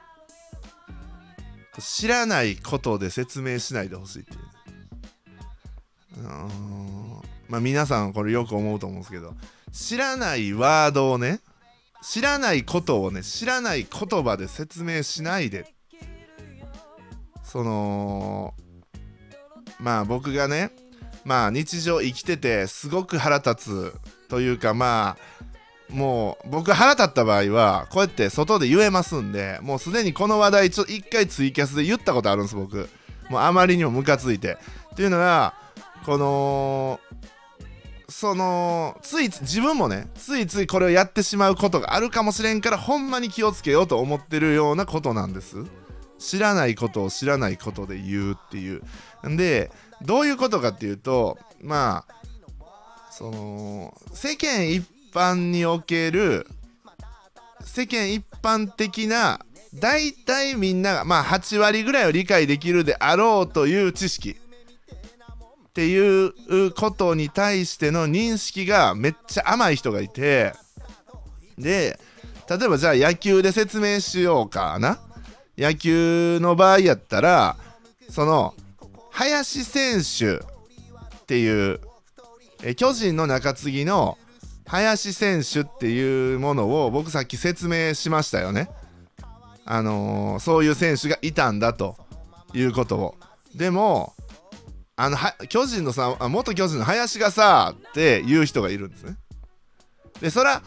[1.79, 4.47] 知らないことで説明しないでほしいっていうね。
[6.27, 7.01] あのー
[7.51, 9.35] まあ皆さんこれよく思うと思うんですけど
[9.73, 11.41] 知らないワードをね
[12.01, 15.75] 知らないことをね知らない言葉で説明しないで
[17.51, 18.55] その
[19.81, 20.71] まあ僕がね
[21.25, 23.95] まあ日常生きててすごく腹立つ
[24.29, 32.89] というかまあもう僕腹立った場合はこうやって外で言えますんでもうすでにこの話題ちょ一回ツイキャスで言ったことあるんです僕。
[33.29, 34.57] もうあまりにもムカついて。
[34.93, 35.55] っていうのが
[36.05, 37.01] この
[38.09, 45.65] そのついつ自分もねついついこれをやってしまうことがあるかもしれんからほんまに気をつけようと思ってるようなことなんです。
[46.21, 48.83] 知らないことを知らないことで言うっていう。
[49.25, 49.71] で
[50.03, 52.15] どういうことかっていうとまあ
[53.11, 56.47] その世間一般における
[57.63, 59.41] 世間一般的な
[59.75, 64.37] 大体みんながまあ8割ぐらいを理解できるであろうという知識
[65.69, 70.53] っていうことに対しての認識がめっちゃ甘い人がいて。
[71.59, 71.99] で
[72.49, 74.99] 例えばじゃあ野球で説明しようかな。
[75.61, 77.57] 野球の場合やったら
[78.09, 78.55] その
[79.11, 80.41] 林選手っ
[81.27, 81.81] ていう
[82.63, 84.17] え巨人の中継ぎの
[84.67, 88.71] 林選手っていうものを僕さっき説明しましたよね。
[89.67, 91.97] あのーそういう選手がいたんだと
[92.55, 93.15] いうことを。
[93.55, 94.15] でも
[94.97, 95.19] あの
[95.49, 99.17] 巨人のさ元巨人の林がさって言う人がいるんですね。
[100.23, 100.63] でそら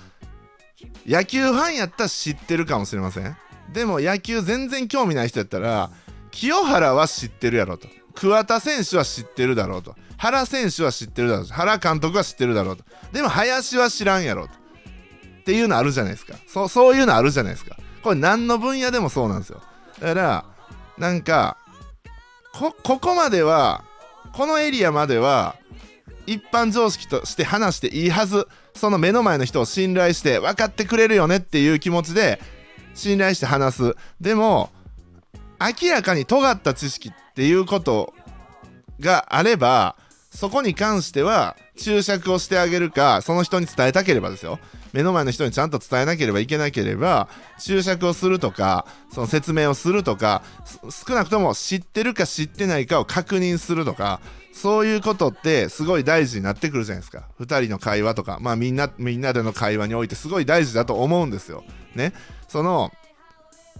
[1.08, 3.36] 野球ファンやったら知ってるかもしれません。
[3.74, 5.90] でも野球全然興味ない人やったら
[6.32, 7.88] 清原は知ってるやろと。
[8.16, 9.96] 桑田選手は知ってるだろうと。
[10.18, 11.54] 原選手は知ってるだろうと。
[11.54, 12.84] 原監督は知ってるだろうと。
[13.12, 14.54] でも林は知らんやろと。
[14.54, 16.36] っていうのあるじゃないですか。
[16.48, 17.78] そうそういうのあるじゃないですか。
[18.04, 19.62] これ何の分野でもそうなんですよ。
[20.00, 20.46] だから
[20.98, 21.58] なんか
[22.54, 23.84] こここまでは
[24.34, 25.56] このエリアまでは
[26.26, 28.48] 一般常識として話していいはず。
[28.76, 32.42] その目の前の人を信頼して分かってくれるよねっていう気持ちで
[32.94, 33.96] 信頼して話す。
[34.22, 34.70] でも
[35.60, 38.14] 明らかに尖った知識っていうこと
[39.00, 39.96] があれば
[40.30, 44.60] そこに関しては注釈をしてあげるかその人に伝えたければですよ。
[44.94, 47.28] 目の前の人にちゃんと伝えなければいけなければ
[47.60, 50.44] 注釈をするとかその説明をするとか
[51.08, 54.22] 少なくとも知ってるか知ってないかを確認するとか
[54.54, 57.28] そういうことってすごい大事になってくるじゃないですか。
[57.40, 61.64] 2人の会話とかまあみんなみんなでの会話においてすごい大事だと思うんですよ。
[61.96, 62.14] ね。
[62.54, 62.92] その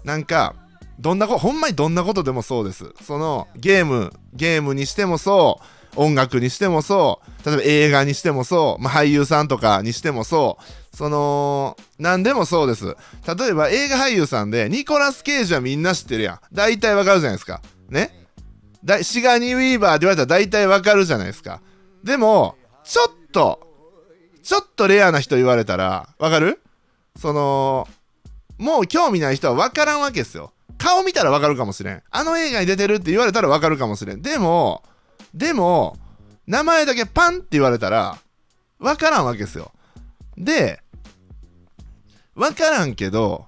[0.04, 0.56] なんか
[1.00, 2.92] どんなこほんまにどんなことでもそうです。
[3.04, 5.62] そのゲームゲームにしてもそ
[5.96, 10.58] う音楽にしてもそう例えば映画にしてもそう、まあ、俳優さんとかにしてもそ
[10.94, 12.98] うその何でもそうです。
[13.38, 16.40] 例えば映画俳優さんでニコラス・ケイジはみんな知ってるやん。
[16.52, 17.62] 大体わかるじゃないですか。
[17.90, 18.28] ね？
[18.84, 21.62] だシガニー・ウィーバーって言われたら大体わかるじゃないですか。
[22.04, 23.60] でもちょっと
[24.42, 26.60] ちょっとレアな人言われたらわかる？
[27.20, 27.88] その
[28.64, 30.54] もう興味ない人は分からんわけですよ。
[30.78, 32.02] 顔見たら分かるかもしれん。
[32.10, 34.22] あの映画に出てるって言われたら分かるかもしれん。
[34.22, 34.84] でも、
[35.34, 35.98] でも、
[36.48, 38.18] 名前だけパンって言われたら、
[38.80, 39.74] 分からんわけですよ。
[40.38, 40.82] で、
[42.36, 43.48] 分からんけど、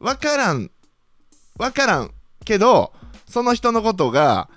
[0.00, 0.70] 分からん、
[1.56, 2.10] 分からん
[2.44, 2.92] けど、
[3.26, 4.50] その人のことが、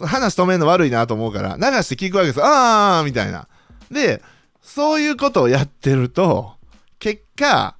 [0.00, 2.44] 話止めるの悪いなと思うから、流して聞くわけですよ。
[2.46, 3.48] あーみたいな。
[3.90, 4.22] で、
[4.62, 6.52] そういうことをやってると、
[7.00, 7.74] 結果、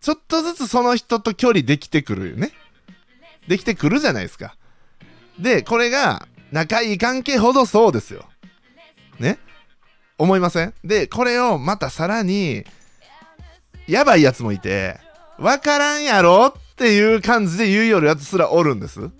[0.00, 2.52] ちょっとずつその人と距離できてくるよね。
[3.48, 4.56] できてくるじゃないですか。
[5.38, 8.24] で、これが仲いい関係ほどそうですよ。
[9.18, 9.38] ね？
[10.18, 10.74] 思いません？
[10.84, 12.64] で、これをまたさらに、
[13.86, 14.98] やばいやつもいて、
[15.38, 19.10] わからんやろっていう感じで言うよるやつすらおるんです。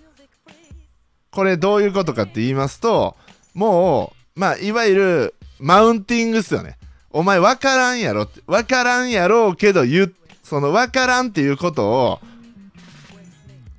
[1.31, 3.17] これどういうことかって言いますと、
[3.53, 6.77] もう、まあ、いわゆる、マウンティングっすよね。
[7.09, 10.20] お前わからんやろって、わからんやろうけど言って
[10.51, 12.19] その分からんっていうことを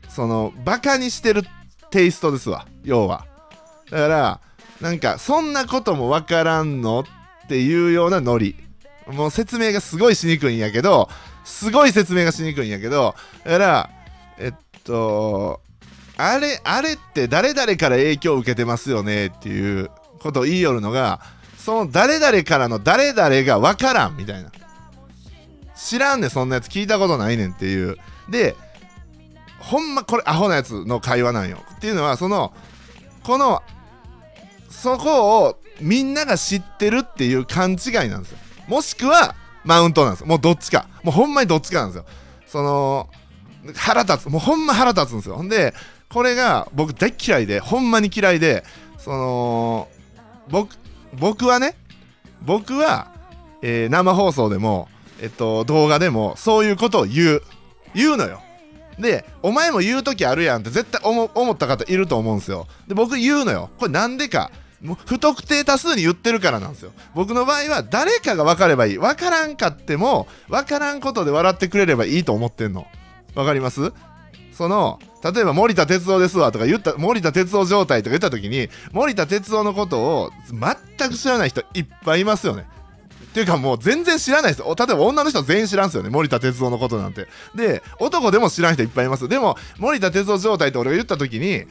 [0.08, 1.42] そのバカにしてる
[1.90, 2.66] テイストですわ。
[2.82, 3.26] 要は。
[3.90, 4.40] だから
[4.80, 8.56] なんかそんなことも分からんのっていうようなノリ。
[9.06, 11.10] もう説明がすごいしにくいんやけど
[11.44, 13.90] すごい説明がしにくいんやけどだから
[14.38, 15.60] えっと
[16.16, 21.20] あれあれって誰々から影響を受けてますよねっていうことを言いよるのが
[21.58, 24.50] その誰々からの誰々が分からんみたいな。
[25.82, 27.96] 知らんねそんなやつ聞いたことないねんっていう。
[28.28, 28.54] で
[29.58, 31.58] ほんまこれアホなやつの会話なんよ。
[31.76, 32.52] っていうのはその
[33.24, 33.62] この
[34.70, 38.38] そこをみんなが知ってるっていう勘違いなんですよ。
[38.68, 40.26] もしくはマウントなんですよ。
[40.26, 40.86] もうどっちか。
[41.02, 42.04] もうほんまにどっちかなんですよ。
[42.46, 43.08] その
[43.74, 44.28] 腹立つ。
[44.28, 45.36] もうほんま腹立つんですよ。
[45.36, 45.74] ほんで
[46.08, 48.64] これが僕大嫌いでほんまに嫌いで
[48.98, 49.88] その
[50.48, 50.76] 僕
[51.14, 51.74] 僕はね
[52.42, 53.12] 僕は、
[53.62, 54.88] えー生放送でも
[55.22, 57.42] えっと、動画でもそういうことを言う。
[57.94, 58.42] 言うのよ。
[58.98, 62.66] でお前も言う時あるやんって絶対思った方いると思うんですよ。
[62.86, 63.70] で僕言うのよ。
[63.78, 64.50] これなんでか。
[65.06, 66.90] 不特定多数に言ってるからなんですよ。
[67.14, 68.98] 僕の場合は誰かが分かればいい。
[68.98, 72.88] 分からんかっても分からんことで笑ってくれればいいと思ってんの。
[73.36, 73.92] 分かります？
[74.52, 80.30] その例えば森田哲夫ですわとか言った森田哲夫状態とか言った時に森田哲夫のことを
[80.98, 82.66] 全く知らない人いっぱいいますよね。
[83.32, 84.62] っていうかもう全然知らないです。
[84.62, 86.10] 例えば女の人全員知らんすよね。
[86.10, 87.28] 森田哲夫のことなんて。
[87.54, 89.26] で男でも知らん人いっぱいいます。
[89.26, 91.64] でも森田哲夫状態って俺が言った時に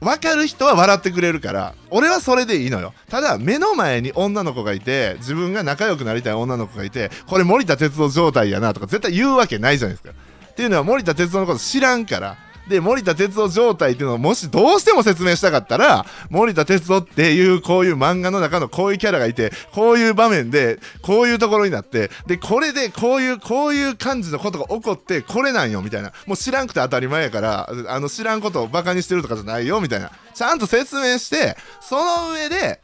[0.00, 2.94] 分かる人は笑ってくれるから俺はそれでいいのよ。
[3.10, 10.14] ただ目の前に女の子がいて自分が仲良くなりたい女の子がいてこれ森田哲夫状態やなとか絶対言うわけないじゃないですか。
[10.48, 12.38] っていうのは森田哲夫のこと知らんから
[12.68, 26.12] で森田哲夫状態っていうのをもしどうしても説明したかったら森田哲夫っていうこういう漫画の中のこういうキャラがいてこういう場面でこういうところになってでこれでこういうこういう感じのことが起こってこれなんよみたいな。
[26.26, 30.10] もう知らんくて当たり前やからあの知らんことをバカにしてるとかじゃないよみたいな。
[30.34, 32.80] ちゃんと説明してその上で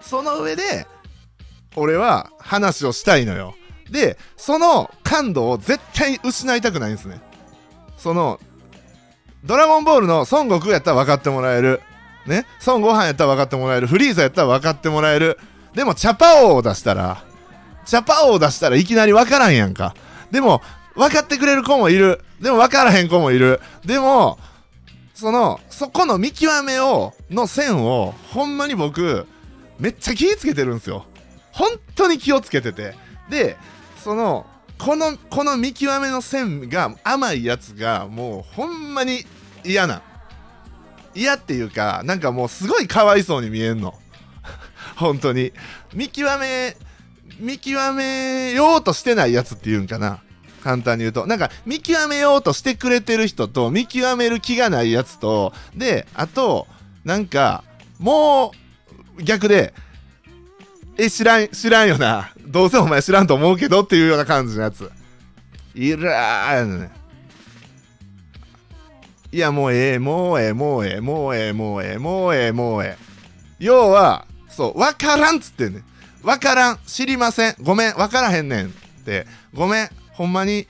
[0.00, 0.86] その上で
[1.74, 3.54] 俺は話をしたいのよ。
[3.90, 7.20] でその感度を絶対失いたくないんですね。
[7.96, 8.40] その
[9.44, 11.80] ドラゴンボールの孫悟空やったら分かってもらえる。
[12.26, 12.46] ね？
[12.66, 13.86] 孫悟飯やったら分かってもらえる。
[13.86, 15.38] フリーザやったら分かってもらえる。
[15.74, 17.22] でもチャパ王を出したら
[17.84, 19.94] チャパ王を出したらいきなり分からんやんか。
[20.30, 20.62] でも
[20.94, 22.20] 分かってくれる子もいる。
[22.40, 23.60] でも分からへん子もいる。
[23.84, 24.38] でも
[25.14, 29.26] そのそこの見極めをの線をほんまに僕
[29.78, 31.06] めっちゃ気ぃつけてるんですよ。
[31.52, 32.94] 本当に気をつけてて。
[33.30, 33.56] で
[34.02, 34.46] その
[34.78, 39.24] このこの見極めの線が甘いやつがもうほんまに
[39.64, 40.02] 嫌な。
[41.14, 43.94] 嫌っていうかなんかもうすごいかわいそうに見えんの。
[44.96, 45.52] 本当に。
[45.94, 46.76] 見極め
[47.38, 50.20] 見極めようとしてないやつっていうんかな。
[50.62, 51.26] 簡単に言うと。
[51.26, 56.66] なんか見極めようとしてくれてる人と見極める気がないやつとであと
[57.04, 57.64] なんか
[57.98, 58.52] も
[59.18, 59.72] う逆で
[60.98, 62.30] え知らん知らんよな。
[62.56, 64.90] どうせお前知らんと思うけどっていうような感じのやつ。
[65.74, 66.90] いらーね
[69.30, 73.04] いやもうええもうええもうええもうええもうええもうええもうええ。
[73.58, 75.84] 要はそう分からんっつってんねん。
[76.22, 77.56] 分からん知りません。
[77.60, 78.70] ごめん分からへんねんっ
[79.04, 79.26] て。
[79.52, 80.66] ごめんほんまに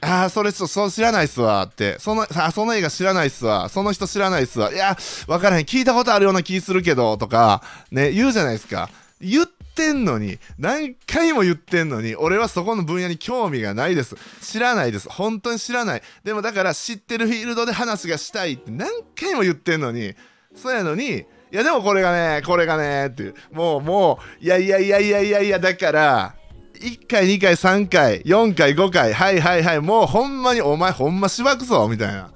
[0.00, 2.00] ああそれちょっとそう知らないっすわって。
[2.00, 3.68] そのあその映画知らないっすわ。
[3.68, 4.72] その人知らないっすわ。
[4.72, 4.96] いや
[5.28, 5.64] 分からへん。
[5.64, 7.62] 聞いたことあるような気するけどとか
[7.92, 8.90] ね言うじゃないですか。
[9.20, 9.46] 言っ
[9.78, 14.16] てんのに何回も言ってんのに俺はそこの分野に興味がないです。
[14.42, 15.08] 知らないです。
[15.08, 16.02] 本当に知らない。
[16.24, 20.14] でもだから知ってるフィールドで話がしたいって何回も言ってんのに
[20.56, 23.34] そうやのにいやでもこれがねこれがねっていう。
[23.52, 26.34] もうもういやいやいやいやいやいやだから
[26.74, 32.32] 1回2回3回4回5回はいはいはいもうほんまにお前ほんましばくぞみたいな。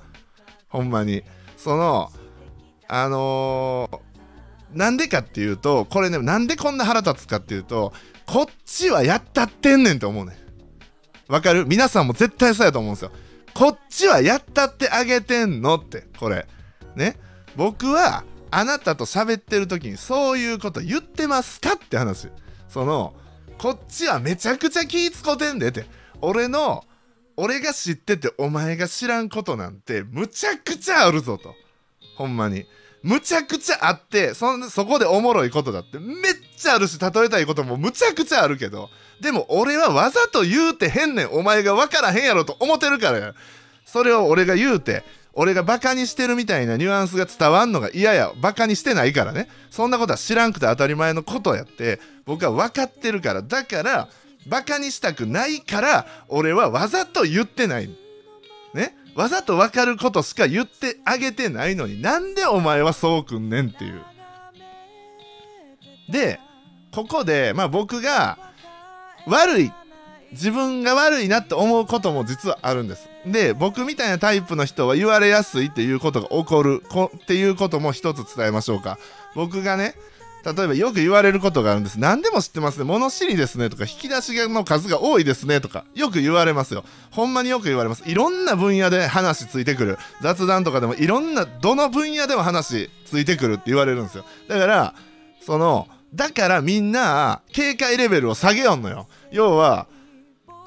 [0.68, 1.24] ほんまに。
[1.56, 2.10] その
[2.88, 4.11] あのー
[4.74, 7.92] なんでかっていうとこれねなんでこんな腹立つかっていうと
[8.26, 10.32] こっちはやったってんねんって思うね
[11.28, 11.32] ん。
[11.32, 11.66] わかる？
[11.66, 13.12] 皆さんも絶対そうやと思うんですよ。
[13.54, 16.46] こっちはやったってあげてんのってこれ。
[16.96, 17.18] ね？
[17.56, 22.28] 僕はあなたと喋ってる時にそういうこと言ってますかって話。
[22.68, 23.14] その
[23.58, 25.86] こっちはめちゃくちゃ気ぃ使てんでって。
[26.20, 26.84] 俺の
[27.36, 31.54] 俺が知っててお前が知らんことなんてむちゃくちゃあるぞと。
[32.16, 32.66] ほんまに。
[33.02, 38.90] むちゃくちゃあってそそこでおもろいことだってめっちゃあるし例えたいこともむちゃくちゃあるけど
[39.20, 43.34] でも俺はわざと言うてへんねんお前が分からへんやろと思ってるからや。
[43.84, 48.32] それを俺が言うて俺がバカにしてるみたいなニュアンスが伝わんのが嫌や。
[48.40, 49.48] バカにしてないからね。
[49.70, 53.42] そんなことは知らんくて当たり前のことやって僕は分かってるから。
[53.42, 54.08] だから
[54.46, 57.88] バカにしたくないから俺はわざと言ってない。
[58.74, 58.96] ね。
[59.14, 64.02] わざと分かることしか言ってあげてないのになんでお前はそうくんねんっていう。
[66.10, 66.40] で
[66.92, 68.38] ここでまあ僕が
[69.26, 69.72] 悪い
[70.32, 73.08] 自分が悪いなって思うことも実はあるんです。
[73.26, 78.98] で僕みたいなタイプの人は言われやすいっていうことが起こるこっていうことも一つ伝えましょうか。
[79.34, 79.94] 僕がね
[80.44, 82.00] 例えばよく言われることがあるんです。
[82.00, 82.84] 何でも知ってますね。
[82.84, 86.84] 物知りですねとか引き出しの数が多いですねとかよく言われますよ。
[87.10, 88.02] ほんまによく言われます。
[88.06, 89.98] いろんな分野で話ついてくる。
[90.20, 94.24] 雑談とかでもいろんなどの分野でも話ついてくるって言われるんですよ。
[94.48, 94.94] だから
[95.40, 99.06] そのだからみんな警戒レベルを下げよんのよ。
[99.30, 99.86] 要は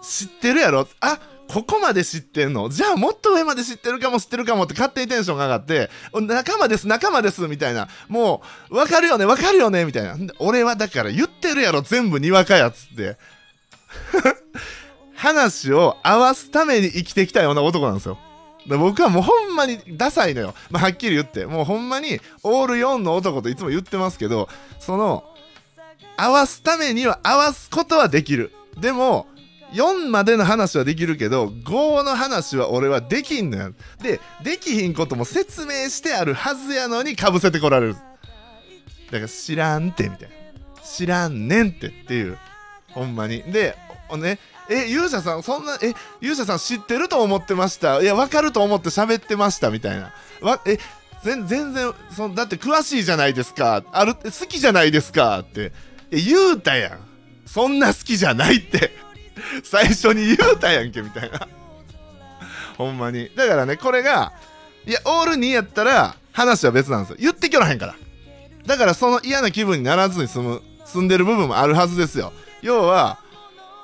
[0.02, 0.88] 知ってるやろ？
[1.00, 2.70] あっここまで知ってんの？
[2.70, 7.88] じゃあもっと上まで知ってるかも知ってるかもって勝手にテンションが上がって仲間です仲間ですみたいな。
[8.08, 10.18] もう分かるよね分かるよねみたいな。
[10.40, 13.18] 俺はだから言ってるやろ全部にわかやつって。
[15.16, 18.18] 話を合わすために生きてきたような男なんですよ。
[18.68, 21.46] 僕はもうほんまにダサいのよ、まあ、はっきり言って。
[21.46, 25.24] もうほんまにオール4の男といつも言ってますけどその
[26.18, 28.52] 合わすためには合わすことはできる。
[28.78, 29.28] でも
[29.74, 37.96] 4までの話はできるけど5の話は俺はできんのやでできひんことも説明してあるはずやのにかぶせてこられる。
[37.96, 40.36] だから知らんってみたいな。
[40.84, 42.38] 知らんねんってっていう。
[42.92, 43.42] ほんまに。
[43.44, 43.76] で
[44.18, 44.40] ね
[44.70, 48.02] え勇者さんそんなえ勇者さん知ってると思ってました？
[48.02, 50.14] いや分かると思って喋ってましたみたいな。
[50.42, 50.78] わえ
[51.24, 51.74] 全然
[52.12, 53.84] そだって詳しいじゃないですか。
[53.92, 55.72] ある好きじゃないですかって。
[56.12, 57.00] 言うたやん。
[57.46, 58.92] そんな好きじゃないって。
[59.64, 61.48] 最初に言うたやんけみたいな。
[62.78, 63.30] ほんまに。
[63.36, 64.34] だからねこれが
[64.86, 67.18] いやオール2やったら話は別なんですよ。
[67.20, 67.96] 言ってきょらへんから。
[68.66, 72.34] だからその嫌な気分にならずに済む住んでる部分もあるはずですよ。
[72.62, 73.20] 要は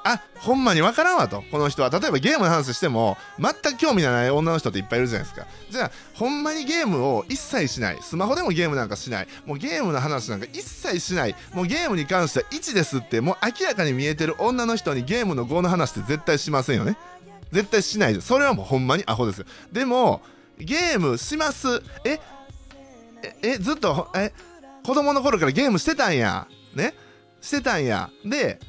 [0.03, 1.43] あほんまに分からんわと。
[1.51, 1.89] この人は。
[1.89, 5.47] 例えばゲームの話しても全く興味のない女の人っていっぱいいるじゃないですか。
[5.69, 7.97] じゃあほんまにゲームを一切しない。
[8.01, 9.27] スマホでもゲームなんかしない。
[9.45, 11.35] もうゲームの話なんか一切しない。
[11.53, 16.97] もうゲームに関しては1ですってもう明らかに見えてる女の人にゲームの5の話って絶対しませんよね。
[17.51, 19.45] 絶対しないそれはもうほんまにアホですよ。
[19.71, 20.21] でも
[20.57, 21.83] ゲームします。
[22.05, 22.19] え
[23.43, 24.31] えずっとえ
[24.83, 26.47] 子供の頃からゲームしてたんや。
[26.73, 26.95] ね？
[27.41, 28.09] してたんや。
[28.25, 28.59] で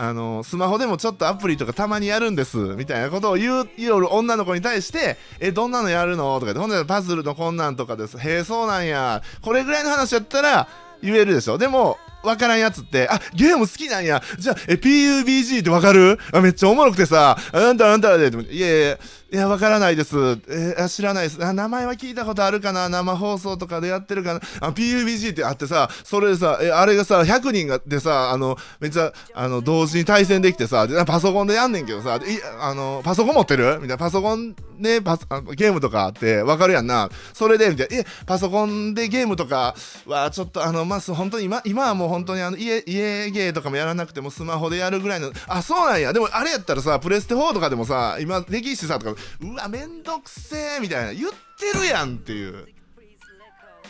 [0.00, 8.16] あのスマホでもちょっとアプリとかたまにやるんですみたいなことを言う言う女の子に対して「えどんなのやるの?」とか言って「ほんでパズルのこんなんとかです。
[8.16, 9.22] へえそうなんや。
[9.42, 10.68] これぐらいの話やったら
[11.02, 11.58] 言えるでしょ。
[11.58, 14.22] でもわからんやつって、あ、ゲーム好きなんや。
[14.38, 16.18] じゃあ、え、PUBG ってわかる？
[16.32, 18.98] あ、めっちゃおもろくてさ、あんたあんたで、いやいや、
[19.30, 20.16] いや、わからないです。
[20.48, 21.44] えあ知らないです。
[21.44, 21.52] あ。
[21.52, 22.88] 名前は聞いたことあるかな？
[22.88, 24.40] 生放送とかでやってるかな？
[24.60, 32.20] あ、PUBG ってあってさ、それでさ、え、あれがさ、100人がでさ、あの、めっちゃ、あの、同時に対戦できてさ、でパソコンでやんねんけどさ、い
[32.58, 33.74] あの、パソコン持ってる？
[33.74, 37.10] みたいな、パソコンでパあゲームとかあってわかるやんな。
[37.34, 39.74] それで、みたいな、え、パソコンでゲームとか
[40.06, 46.12] は、ちょっとあの、まあ、本当に今、今はもう本当にあの、家、家ゲーとかもやらなくてもスマホでやるぐらいの、あ、そうなんや。
[46.12, 52.68] でもあれやったらさ、プレステ4とかでもさ、今できるしさ、とか、うわ、めんどくせえ、みたいな、言ってるやんっていう。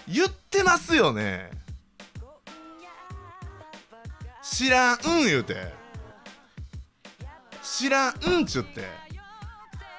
[0.07, 1.51] 言ってますよね。
[4.43, 5.73] 知らん、言うて。
[7.63, 8.83] 知らん、うんちゅって。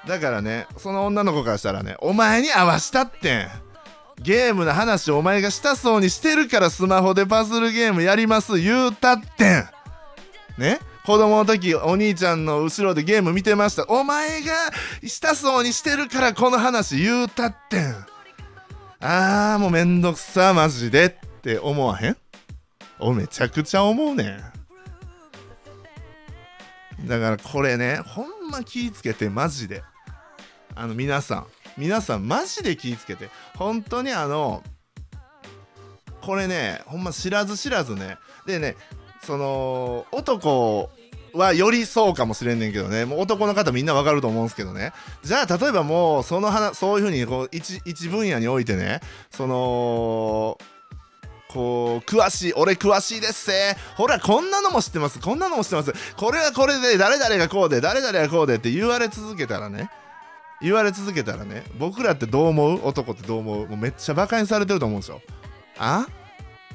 [0.06, 3.69] だからね、その女の子からしたらね、お前に合わしたってん。
[4.20, 9.64] ゲームの話お前がしたそうにしてるからスマホでパズルゲームやります言うたってん。
[10.58, 10.78] ね？
[11.06, 13.86] 子供の時お兄ちゃんの後ろでゲーム見てました。
[13.88, 14.52] お前が
[15.02, 17.94] したそうにしてるからこの話言うたってん。
[19.00, 21.10] あーもうめんどくさマジでっ
[21.40, 22.16] て思わへん？
[22.98, 24.42] おめちゃくちゃ思うねん。
[27.08, 29.82] だからこれね、ほんま気ぃつけてマジで。
[30.74, 31.46] あの皆さん、
[31.80, 33.30] 皆さんマジで気ぃつけて。
[33.56, 34.62] 本当にあの、
[36.20, 38.18] これね、ほんま知らず知らずね。
[38.46, 38.76] でね、
[39.24, 40.90] その、男
[41.32, 44.92] はよりそうかもしれんねんけどね、もう男の方みんなわかると思うんですけどね。
[45.24, 49.00] じゃあ例えばもう、その話、そういうふうにこう一、一分野においてね、
[49.30, 50.58] その、
[51.48, 55.94] こう、詳しい、俺詳しいですせほら、こんなのも知ってます、こんなのも知ってます。
[56.16, 59.90] これはこれで、誰々がこうで、誰々がこうでって言われ続けたらね、
[60.60, 62.86] 言われ続けたらね、僕らってどう思う？
[62.86, 63.68] 男ってどう思う？
[63.68, 65.20] もうめっちゃバカにされてると思うんですよ。
[65.78, 66.06] あ？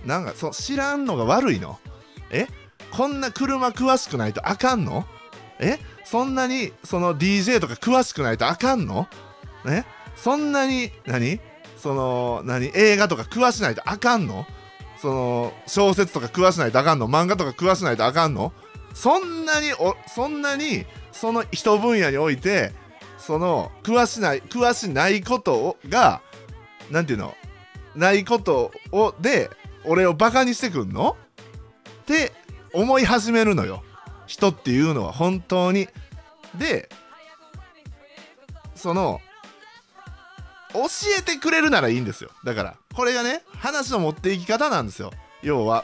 [0.06, 1.80] なんか、そう、知らんのが悪いの？
[2.30, 2.48] え？
[2.92, 5.06] こんな車詳しくないとあかんの？
[5.60, 5.80] え？
[6.04, 9.08] そんなに、その DJ とか詳しくないとあかんの？
[9.64, 11.40] ねそんなに、何？
[11.78, 12.72] その、何？
[12.76, 14.46] 映画とか詳しないとあかんの？
[14.98, 17.08] その小説とか詳しないとあかんの？
[17.08, 18.54] 漫画とか詳しないとあかんの？
[18.94, 19.72] そんなに
[20.08, 22.72] そんなにその一分野において
[23.26, 26.22] その詳しない詳しないことをが
[26.92, 27.34] なんていうの？
[27.96, 29.50] ないことをで
[29.84, 31.18] 俺をバカにしてくんの？
[32.02, 32.32] って
[32.74, 33.84] 思い始めるのよ。
[34.28, 35.88] 人っていうのは本当に。
[36.56, 36.88] で
[38.76, 39.20] その
[40.74, 40.82] 教
[41.18, 42.30] えてくれるならいいんですよ。
[42.44, 45.12] だからこれがね話の持っていき方なんですよ。
[45.42, 45.84] 要は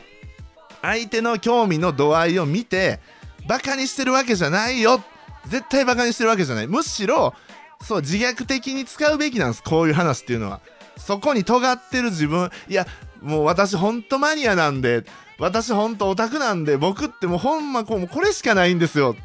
[0.82, 3.00] 相手の興味の度合いを見て
[3.48, 5.02] バカにしてるわけじゃないよ
[5.48, 6.68] 絶対バカにしてるわけじゃない。
[6.68, 7.34] むしろ
[7.82, 9.64] そう自虐的に使うべきなんです。
[9.64, 10.62] こういう話っていうのは。
[10.98, 12.52] そこに尖ってる自分。
[12.68, 12.86] いや
[13.22, 15.04] もう私ほんとマニアなんで。
[15.40, 16.78] 私ほんとオタクなんで。
[16.78, 19.16] 僕ってもうほんまこうこれしかないんですよ。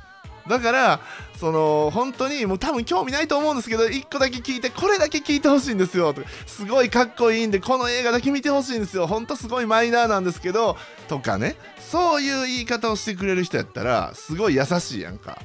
[0.48, 1.00] だから
[1.38, 6.14] その本当にもう多分興味ないと思うんですけど1個だけ聞いてこれだけ聞いてほしいんですよ。
[6.14, 9.06] とかすごいかっこいいんでこの映画だけ見てほしいんですよ。
[9.06, 10.76] ほんとすごいマイナーなんですけど
[11.08, 11.56] とかね。
[11.80, 15.38] そういう言い方をしてくれる人やったらすごい優しいやんか。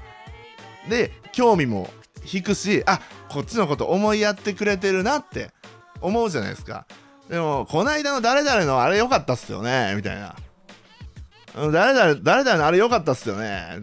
[0.89, 1.89] で興味も
[2.31, 5.51] 引くしあこっちのこと思いやってくれてるなって
[6.01, 6.85] 思うじゃないですか。
[7.29, 10.35] でもこないだの誰々のあれ良かったっすよねみたいな。
[11.53, 13.79] 誰々誰々のあれ良かったっすよね。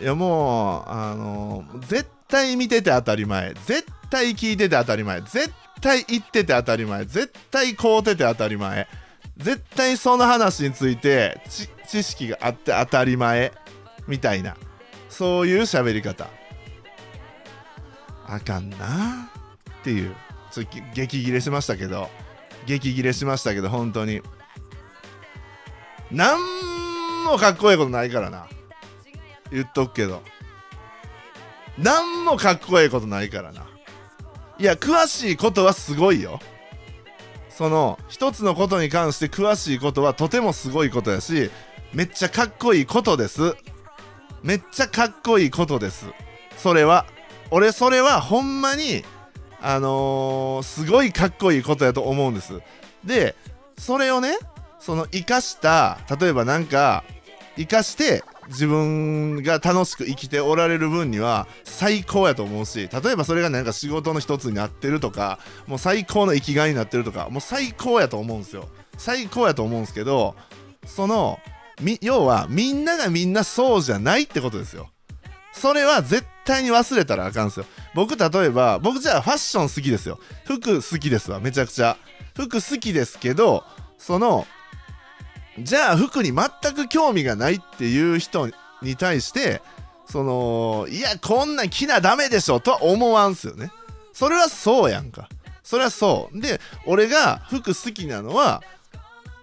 [0.00, 3.54] いやもうあの絶対見てて当たり前。
[3.66, 5.20] 絶対聞いてて当たり前。
[5.22, 7.04] 絶対言ってて当たり前。
[7.04, 8.88] 絶対買うてて当たり前。
[9.36, 11.40] 絶対その話について
[11.86, 13.52] 知識があって当たり前。
[14.06, 14.56] みたいな。
[15.20, 16.30] そういう喋り方。
[18.26, 19.30] あかんな。
[19.80, 20.14] っていう。
[20.50, 22.08] ちょっと激切れしましたけど。
[22.64, 24.22] 激切れしましたけど本当に。
[26.10, 26.38] なん
[27.26, 28.46] もかっこいいことないからな。
[29.52, 30.22] 言っとくけど。
[31.76, 33.66] なんもかっこいいことないからな。
[34.58, 36.40] いや詳しいことはすごいよ。
[37.50, 41.50] その一つのことに関して詳しいことはとてもすごいことやし
[41.92, 43.54] めっちゃかっこいいことです。
[44.42, 46.06] めっちゃかっこいいことです。
[46.56, 47.06] それは。
[47.50, 49.04] 俺それはほんまに
[49.60, 52.60] あのーすごいかっこいいことやと思うんです。
[53.04, 53.34] で
[53.76, 54.38] それをね
[54.78, 57.04] その生かした例えばなんか
[57.56, 68.68] 生かして自分が楽しく生きておられる分には最高やと思うし例えばそれがなんか仕事の一つになってるとかもう最高の生きがいになってるとかもう最高やと思うんですよ。
[68.96, 70.34] 最高やと思うんですけど
[70.84, 71.38] その
[71.80, 74.90] み要はみんながみんなそうじゃないってことですよ。
[75.52, 77.66] それは絶対に忘れたらあかんですよ。
[77.94, 80.18] 僕例えば僕じゃあファッション好きですよ。
[80.44, 81.40] 服好きですわ。
[81.40, 81.96] めちゃくちゃ。
[82.34, 83.64] 服好きですけど
[83.98, 84.46] その
[85.58, 88.48] じゃあ服に全く興味がないっていう人
[88.82, 89.60] に対して
[90.06, 93.70] そのいやこんなん着なダメでしょとは思わんすよね。
[94.12, 95.28] それはそうやんか。
[95.62, 96.40] それはそう。
[96.40, 98.62] で俺が服好きなのは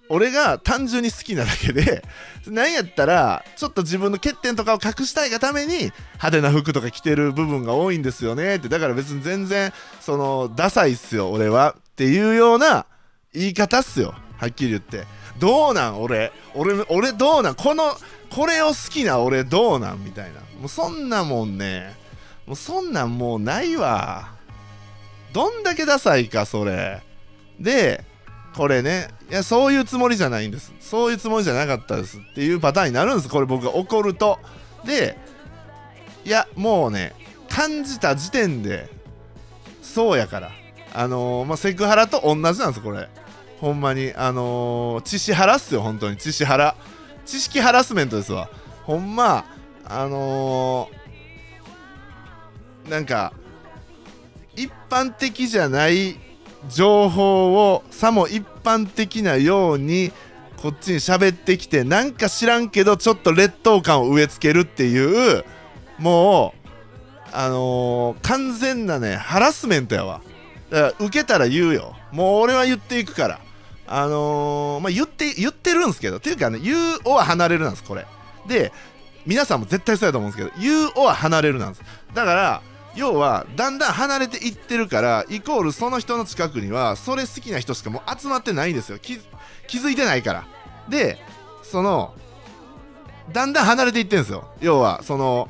[0.09, 2.03] 俺が単純に好きなだけで
[2.47, 8.69] なんやったらちょっと自分の欠点とかを隠したいがために派手な服とか着てる部分が多いんですよねって。
[8.69, 12.85] だから別に全然そのダサいっすよ俺はっていうような
[13.33, 14.13] 言い方っすよ。
[14.37, 15.03] はっきり言って。
[15.39, 16.01] どうなん？
[16.01, 16.31] 俺。
[16.53, 17.55] 俺俺どうなん？
[17.55, 17.95] この
[18.29, 19.19] これを好きな？
[19.19, 20.03] 俺どうなん？
[20.03, 20.39] みたいな。
[20.59, 21.93] もうそんなもんね。
[22.45, 24.29] もうそんなんもうないわ。
[25.33, 27.01] どんだけダサいかそれ。
[27.59, 28.03] で
[28.57, 29.09] これね。
[29.29, 30.73] いやそういうつもりじゃないんです。
[30.79, 33.29] そういうつもりじゃなかったですっていうパターンになるんです。
[33.29, 34.39] これ僕が怒ると。
[34.83, 35.17] で
[36.25, 37.13] いやもうね
[37.49, 38.89] 感じた時点で
[39.83, 40.51] そうやから。
[40.93, 43.07] あのーまあ、セクハラと同じなんですこれ。
[43.61, 44.13] ほんまに。
[44.15, 46.17] あのー、知識ハラっすよ本当に。
[46.17, 46.75] 知識ハラ
[47.25, 48.49] 知識ハラスメントですわ。
[48.83, 49.45] ほんま
[49.85, 53.33] あのー、なんか
[54.55, 56.17] 一般的じゃない
[56.69, 60.11] 情報をさも一般的なように
[60.57, 65.45] こっちに喋ってきてなんか知らんけどちょっと劣等感を植え付けるっていう
[65.99, 66.69] もう
[67.31, 70.21] あのー完全なねハラスメントやわ。
[70.69, 71.95] だから受けたら言うよ。
[72.11, 73.39] もう俺は言っていくから。
[73.85, 76.17] あのーまあ言って言ってるんですけど。
[76.17, 78.05] っていうかね言うをは離れるなんですこれ。
[78.47, 78.71] で
[79.25, 80.61] 皆さんも絶対そうやと思うんですけど。
[80.61, 81.83] 言うをは離れるなんです。
[82.13, 82.61] だから
[82.97, 88.97] 要はだんだん離れていってるからイコールその人の近くにはそれ好きな人しかもう集まってないんですよ。
[88.97, 89.19] 気
[89.67, 90.47] 気づいてないから。
[90.89, 91.19] で
[91.61, 92.13] その
[93.31, 94.49] だんだん離れていってるんですよ。
[94.61, 95.47] 要はその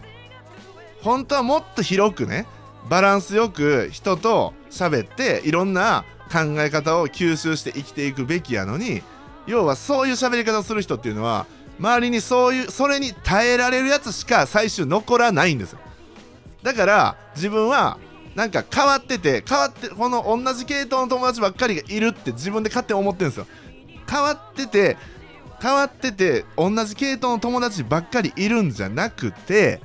[1.01, 2.45] 本当はもっと広くね
[2.89, 9.01] バランスよく人と喋っていろんな考え方を吸収して生きていくべきやのに
[9.45, 11.45] 要はそういう喋り方をする人っていうのは
[11.79, 15.79] 周りにそういうそれに耐えられるやつしか最終残らないんですよ。
[16.63, 17.97] だから自分は
[18.35, 23.47] なんか変わってて変わってこの同じ系統の友達ばっかりがいるって自分で勝手に思ってるんですよ。
[24.09, 24.97] 変わってて
[25.61, 29.81] 変わってて同じ系統の友達ばっかりいるんじゃなくて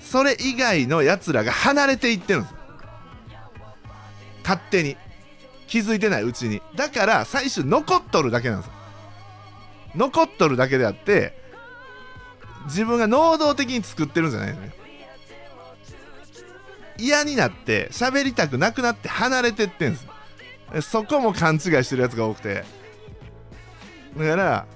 [0.00, 2.54] それ以外のやつらが離れていってるんです
[4.42, 4.96] 勝手に。
[5.72, 6.60] 気づいてないうちに。
[6.76, 8.72] だから最終残っとるだけなんですよ。
[9.94, 11.34] 残っとるだけであって
[12.66, 14.70] 自分が能動的に作ってるんじゃないのよ。
[17.02, 20.06] 嫌になって喋りたくなくなって離れてってんす。
[20.80, 22.64] そこも勘違いしてるやつが多くて。
[24.16, 24.66] だから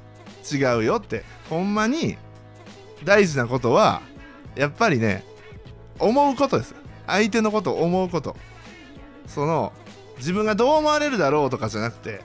[0.53, 1.25] 違うよって。
[1.49, 2.19] ほんまに
[3.05, 4.03] 大事なことは
[4.57, 5.25] やっぱりね
[6.01, 6.75] 思うことです。
[7.07, 8.37] 相手のことを思うこと。
[9.27, 9.73] その
[10.19, 12.23] 自分がどう思われるだろうとかじゃなくて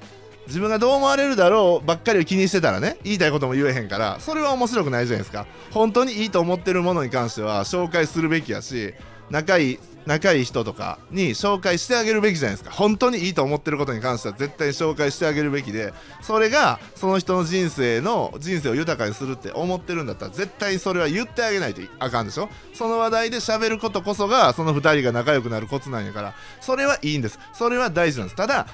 [0.48, 5.46] 自分がどう思われるだろうばっかりを気にしてたらね言いたいことも言えへんからそれは面白くないじゃないですか。
[5.72, 8.94] 本当にいいと思ってるものに関しては紹介するべきやし
[9.30, 12.72] 仲いい仲いい人とかに紹介してあげるべきじゃないですか。
[12.72, 22.50] 本当にいいと思ってることに関しては絶対に紹介してあげるべきでそれがその人の人生の人生を豊かにするって思ってるんだったら絶対にそれは言ってあげないとあかんでしょ。
[22.74, 26.34] その話題で喋ることこそがその2人が仲良くなるコツなんやから。
[26.60, 27.40] それはいいんです。
[27.54, 28.36] それは大事なんです。
[28.36, 28.68] ただ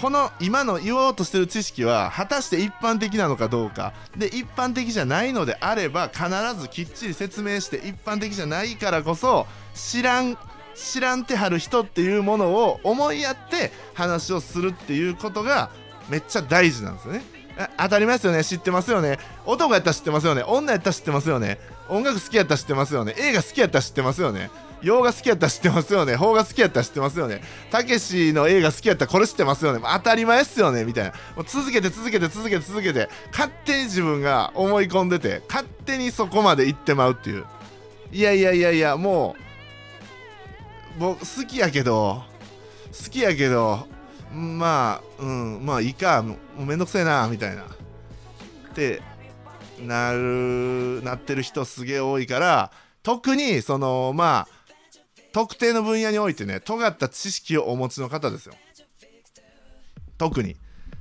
[0.00, 3.92] この今の言おうとしてる知識は果たして一般的なのかどうか。
[4.16, 6.24] で一般的じゃないのであれば必
[6.58, 10.36] ずきっちり説明して一般的じゃないからこそ知らん
[10.74, 15.70] 知らんてはる人っていうものを思いやって話をするっていうことが
[16.08, 17.22] めっちゃ大事なんですよね。
[17.76, 18.42] 当たり前ですよね。
[18.42, 19.18] 知ってますよね。
[19.44, 20.42] 男やったら知ってますよね。
[20.42, 21.58] 女やったら知ってますよね。
[21.88, 23.14] 音楽好きやったら知ってますよね。
[23.18, 24.50] 映画好きやったら知ってますよね。
[24.80, 26.16] 洋画好きやったら知ってますよね。
[26.16, 27.42] 邦画好きやったら知ってますよね。
[27.70, 29.80] たけしの映画好きやったらこれ知ってますよね。
[29.82, 30.84] 当たり前っすよね。
[30.84, 31.10] みたいな。
[31.36, 37.44] もう続けて続けて続けて続けて勝手に自分が思い込んでて勝手にそこまで行ってまうっていう。
[38.12, 39.49] いやいやいやいやもう
[40.98, 42.22] 僕好きやけど
[42.86, 43.86] 好きやけど
[44.32, 47.64] まあうんまあいいかもうめんどくせえなみたいな。
[48.70, 49.02] って
[49.80, 52.70] なるなってる人すげえ多いから
[53.02, 54.48] 特にそのまあ
[55.32, 58.54] 特定の分野においてね尖った知識をお持ちの方ですよ。
[60.18, 60.56] 特に。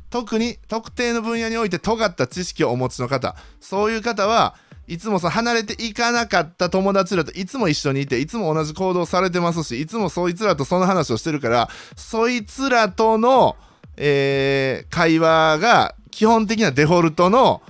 [0.09, 4.55] 特に特定の分野において尖った知識をお持ちの方そういう方は
[4.87, 13.55] いつもさ離れていかなかった友達らといつも一緒にいていつも同じ行動されてますしいつもそいつらとその話をしてるからそいつらとの、
[13.97, 17.61] えー会話が基本的なデフォルトの、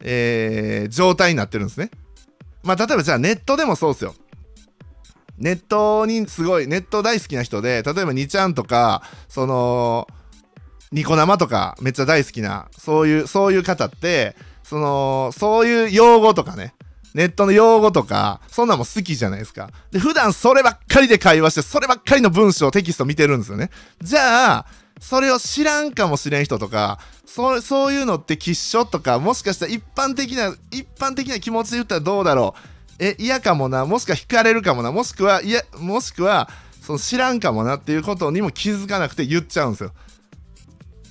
[0.00, 1.90] えー状態になってるんですね。
[2.64, 4.14] まあ例えばじゃあネットでもそうですよ。
[5.38, 10.08] ネットにすごいネット大好きな人で例えば2ちゃんとかその
[10.94, 16.72] ニコ生とかめっちゃ大好きなそういうそういう方ってそのそういう用語とかね
[17.14, 19.70] ネットの用語とかそんなんも好きじゃないですか。
[19.90, 23.70] で普段そればっかりで会話してそればっかりの文章テキスト見てるんですよね。
[24.02, 24.66] じゃあ
[25.00, 33.04] それを知らんかもしれん人とかそうそういうのって吉祥とかもしかしたら一般的な一般的な気持ちで言ったらどうだろう。
[33.04, 33.84] え嫌かもな。
[33.84, 34.92] もしくは惹かれるかもな。
[34.92, 36.48] もしくはいやもしくは
[36.80, 39.92] その知らんかもなっていうことにも気づかなくて言っちゃうんですよ。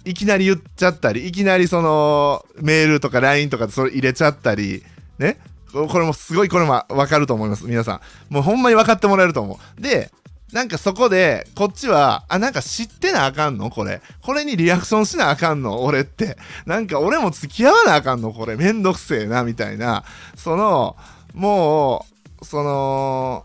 [0.05, 4.83] いきなり言っちゃったりいきなりそのメールとか LINE とかでそれ入れちゃったり
[5.17, 5.39] ね。
[5.71, 7.65] ここれもすごいこれも分かると思います。
[7.65, 8.33] 皆さん。
[8.33, 9.81] もうほんまに分かってもらえると思う。
[9.81, 10.11] で
[10.51, 13.71] なんかそこでこっちはあなんか知ってなあかんの？
[13.71, 14.01] これ。
[14.21, 15.83] これにリアクションしなあかんの？
[15.83, 16.37] 俺って。
[16.67, 18.33] なんか俺も付き合わなあかんの？
[18.33, 18.55] これ。
[18.55, 20.03] めんどくせえなみたいな。
[20.35, 20.95] その
[21.33, 22.05] も
[22.39, 23.43] うその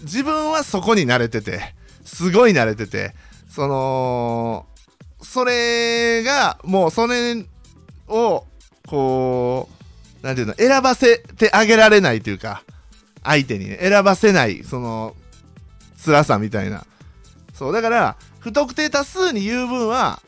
[0.00, 1.74] 自分はそこに慣れてて。
[2.04, 3.14] すごい慣れてて。
[3.50, 4.64] その
[5.28, 7.44] それがもうそれ
[8.08, 8.46] を
[8.86, 9.68] こ
[10.22, 12.62] うなんていうの選ばせてあげられないというか
[13.22, 15.14] 相手にね選ばせないその
[16.02, 16.86] 辛さみたいな
[17.52, 20.22] そうだから不特定多数に言う分は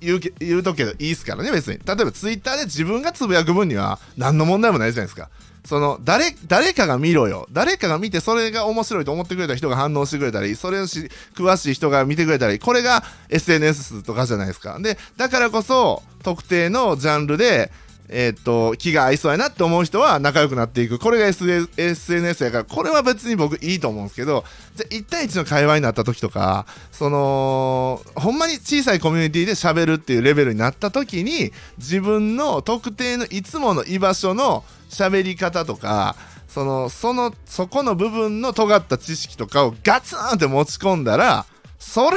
[0.00, 1.78] 言うけ言うとけどいいっすからね別に。
[1.84, 5.28] 例えばツイッターで自分がつぶやく分には何の問題もないじゃないですか。
[5.64, 7.46] その誰誰かが見ろよ。
[7.52, 14.78] 誰かが見てそれが面白いと思ってくれた人が反応してくれたりそれをし詳しい人が見てくれたりこれが SNS とかじゃないですか。
[14.80, 17.70] でだからこそ特定のジャンルで
[18.12, 20.98] えーっと気が合いそうやなって思う人は仲良くなっていく。
[20.98, 24.44] これが SNS やからこれは別に僕いいと思うんですけど
[24.76, 36.16] じゃ1対1の会話になった時とかそのほんまに小さいコミュニティで喋るっていうレベルになった時に自分の特定のいつもの居場所の喋り方とか
[36.48, 41.46] そのそのそこの部分の尖った知識とかをガツンって持ち込んだら
[41.78, 42.16] そら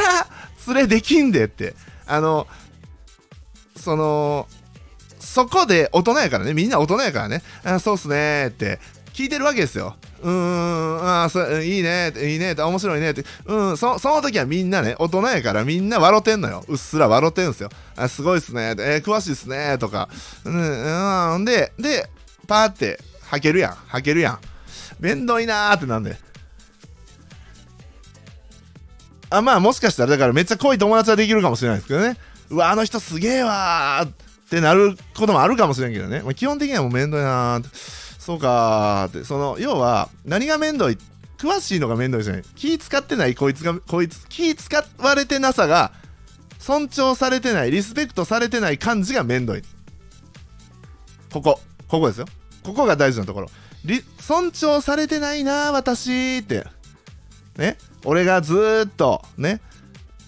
[0.68, 1.74] 連れできんでって。
[2.08, 2.48] あの
[3.76, 4.48] その
[5.26, 6.54] そこで大人やからね。
[6.54, 7.42] みんな大人やからね。
[7.64, 8.80] あそうっすねって。
[9.14, 9.96] 聞いてるわけですよ。
[10.22, 11.24] うーん。
[11.24, 13.26] あーそいいねいいね面白いねって。
[13.46, 13.78] うん。
[13.78, 16.64] そその時はみんなね大人やからみんな笑ってんのよ。
[16.68, 17.70] うっすら笑ってんすよ。
[17.96, 20.10] あすごいっすねえー詳しいっすねとか。
[20.44, 21.36] うん。
[21.36, 21.46] うん。
[21.46, 22.10] でで
[22.48, 23.00] パーって
[23.32, 23.72] 履けるやん。
[23.72, 24.40] 履けるやん。
[25.00, 26.18] めんどいなーってなんで
[29.30, 32.18] あまあもしかしたらだからめっちゃ濃い友達はできるかもしれないですけどね。
[32.50, 34.25] うわあの人すげえわー。
[34.56, 37.70] ってなることもあるかもしれんけどね、まあ、基本的にはもうめんどいなーって。
[37.74, 39.26] そうかーって。
[39.26, 40.98] その要は何がめんどい
[41.38, 42.44] 詳しいのがめんどいじゃない。
[42.56, 45.92] 気使ってないこいつがこいつ気使われてなさが
[46.58, 49.62] 尊重されてないリスペクトされてない感じがめんどい。
[51.34, 51.60] ここ。
[51.90, 52.26] ここですよ。
[52.64, 53.50] ここが大事なところ。
[54.20, 56.66] 尊重されてないな私って。
[57.58, 57.78] ね。
[58.06, 59.60] 俺がずーっとね。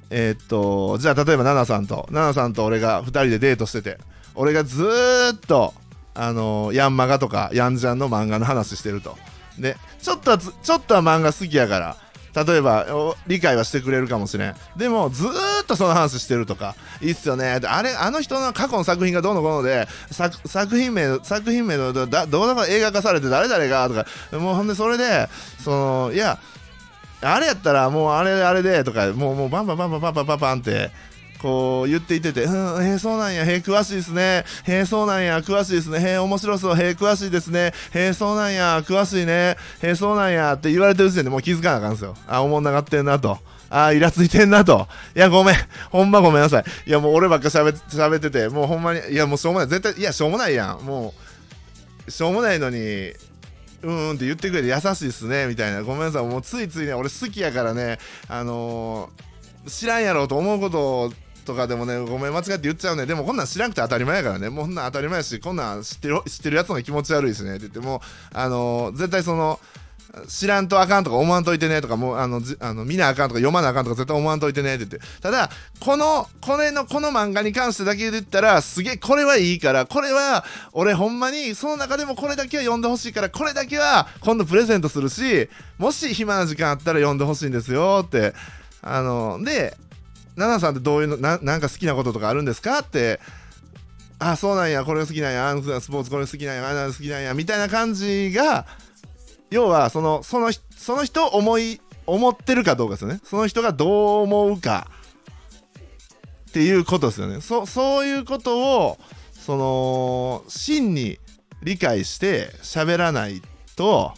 [0.09, 2.09] えーっとじゃあ例えばナナさんと。
[2.11, 3.97] ナナさんと俺が2人でデートしてて。
[4.38, 4.88] 俺がず
[5.33, 5.73] っと
[6.13, 9.17] あのヤンマガとかヤンジャンの漫画の話してると。
[9.59, 11.97] でちょっとはちょっとは漫画好きやから
[12.45, 12.85] 例えば
[13.25, 14.55] 理解はしてくれるかもしれん。
[14.77, 15.29] でもずー
[15.63, 17.59] っとその話してるとかいいっすよね。
[17.63, 25.27] あれあの人の過去の作品がどうのこうので作作品名作品名のどだどうだか映画化されて誰々がとかもうほんでそれで
[25.59, 26.38] そのいや
[27.21, 30.91] あれやったらもうあれあれでとかもうもうバンバンバンバンバンバンバンバンって
[31.41, 34.45] こう言っていてて、うん、へえ、そうなんや、へえ、詳しいですね。
[34.65, 35.99] へえ、そうなんや、詳しいですね。
[35.99, 37.73] へえ、面白そう、へえ、詳しいですね。
[37.93, 39.57] へえ、そうなんや、詳しいね。
[39.81, 42.15] へえ、そうなんやって言われてる時点でもう気づかなあかんですよ。
[42.27, 43.38] あ、おもんながってんなと。
[43.69, 44.88] あイラついてんなと。
[45.15, 45.55] いや、ごめん。
[45.91, 46.65] ほんまごめんなさい。
[46.85, 49.67] いや、もう俺ばっか喋って喋ってて、もうほんまに、いや、もうしょうもない。
[49.67, 50.85] 絶対、いや、しょうもないやん。
[50.85, 51.13] も
[52.07, 53.13] う、しょうもないのに、
[53.83, 59.27] うーんって言ってくれて優しいっすねみたいなごめんなさいもうついついね俺好きやからねあのー
[59.69, 61.13] 知らんやろうと思うことを
[61.47, 63.05] とかでもねごめん間違って言っちゃうね。
[63.05, 64.49] でもこんなん知らんくて当たり前やからね。
[64.49, 67.51] もうこんなん当たり前やしこんなん知ってる知ってるやつの気持ち悪いしね。
[67.51, 68.01] って言っても
[68.33, 69.59] あのー絶対その
[70.27, 71.79] 知らんとあかんとか思わんといてね。
[71.81, 74.75] とかもうあのじあの見なあかんとか読まなあかんとか絶対思わんといてね。
[74.75, 75.21] って言って。
[75.21, 80.43] ただこのこれのこの漫画に関してだけで言ったらすげえこれはいいからこれは
[80.73, 88.03] 俺ほんまにその中でもこれだけは読んでほしいからこれだけは今度プレゼントするしもし暇な時間あったら読んでほしいんですよ。
[88.05, 88.33] って。
[88.81, 89.75] あので
[90.38, 93.19] 奈々さんってどういうのななんか好きなこととかあるんですかって
[94.19, 98.65] あそうなんやこれ好きなんやあのスポーツこれ好きなんやあの好きなんやみたいな感じが
[99.49, 104.88] 要はその その人その人を思い思ってるかどうかですよねその人がどう思うか
[106.49, 107.41] っていうことですよね。
[107.41, 108.97] そそういうことを
[109.33, 111.19] その真に
[111.61, 113.41] 理解して喋らない
[113.75, 114.13] と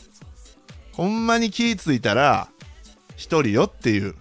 [0.93, 2.49] ほんまに気ぃついたら
[3.15, 4.15] 一人よっていう。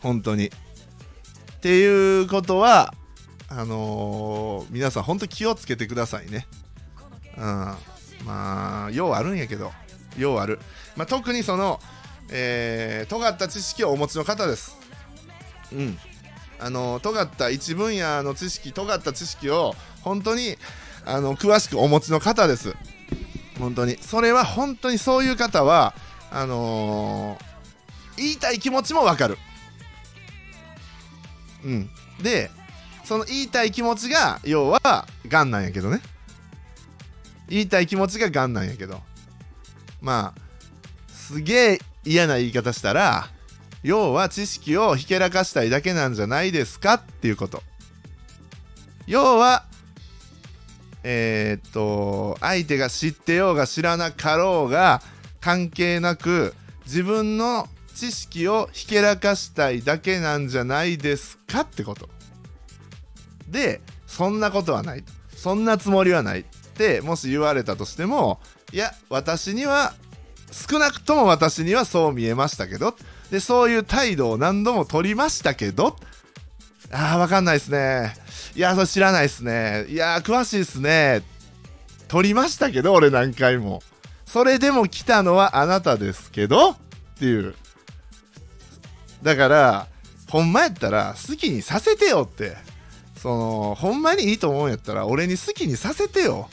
[0.00, 0.46] 本当に。
[0.46, 0.50] っ
[1.60, 2.94] ていうことは
[3.48, 6.46] あのー皆さん本当気をつけてくださいね。
[7.36, 7.44] うん。
[8.24, 9.72] まあようあるんやけど。
[10.18, 10.58] ようある、
[10.96, 11.78] まあ、特にその、
[12.30, 14.76] えー尖った知識をお持ちの方です。
[15.72, 15.98] うん。
[16.58, 20.56] あの尖った一分野の知識尖った知識を本当に
[21.04, 22.74] あの詳しくお持ちの方です。
[23.58, 23.98] 本当に。
[24.00, 25.94] それは本当にそういう方は
[26.30, 27.46] あのー
[28.16, 29.36] 言いたい気持ちもわかる。
[31.66, 31.90] うん。
[32.22, 32.50] で
[33.04, 36.00] その言いたい気持ちが要はがんなんやけどね。
[37.48, 39.02] 言いたい気持ちががんなんやけど。
[40.00, 40.40] まあ
[41.12, 43.28] すげえ嫌な言い方したら
[43.82, 47.62] 要は知識をひけらかしたいだけなんじゃないですかっていうこと。
[49.06, 49.64] 要は
[51.02, 55.02] えーっと相手が知ってようが知らなかろうが
[55.40, 56.54] 関係なく
[56.84, 62.08] 自分の知識をひけらかしたいだけなんじゃないですかってこと。
[63.48, 66.44] でそんなことはないそんなつもりはないっ
[66.74, 68.40] てもし言われたとしても
[68.72, 69.94] いや私には
[70.50, 72.94] 少なくとも私にはそう見えましたけど。
[73.30, 75.96] でそういう態度を何度も取りましたけど。
[76.92, 78.14] あーわかんないですね。
[78.54, 79.86] いやそれ知らないですね。
[79.88, 81.22] いや詳しいですね。
[82.08, 83.82] 取りましたけど俺何回も。
[84.26, 86.70] それでも来たのはあなたですけど。
[86.70, 86.76] っ
[87.18, 87.54] ていう。
[89.26, 89.88] だから
[90.30, 92.56] ほんまやったら好きにさせてよって。
[93.16, 96.48] そのほんまにいいと思うんやったら俺に好きにさせてよ。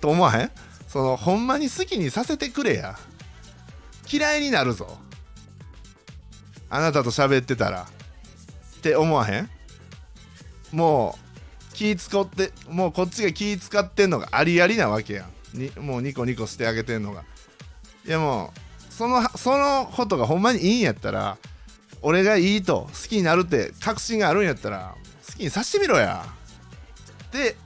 [0.00, 0.50] と思わへん？
[0.88, 2.98] そのほんまに好きにさせてくれや。
[4.10, 4.98] 嫌いになるぞ。
[6.68, 7.82] あなたと喋ってたら。
[8.78, 9.50] って思わへん？
[10.72, 11.16] も
[11.70, 15.58] う気使ってもうこっちが気使ってんのがありありなわけやん。
[15.58, 17.22] にもうニコニコしてあげてんのが。
[18.04, 18.52] いやも
[18.90, 21.36] うそのそのことがほんまにいいんやったら
[22.02, 24.94] 俺がいいと好きになるって確信があるんやったら
[25.26, 26.24] 好きにさしてみろや。
[27.24, 27.56] って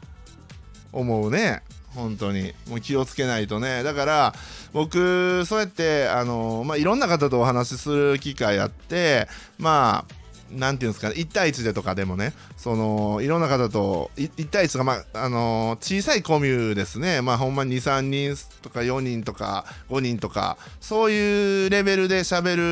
[0.93, 1.62] 思うね。
[1.95, 2.53] 本当に。
[2.68, 3.82] もう気をつけないとね。
[3.82, 4.35] だから
[4.72, 9.28] 僕そうやってあの、まあ、いろんな方とお話しする機会あって
[9.59, 17.22] まあなんていうんですかね1対1でとかでもねそのいろんな方と1対1とか、まああの小さいコミュですね。
[17.22, 22.62] まあほんま23人とか4人とか5人とかそういうレベルで喋る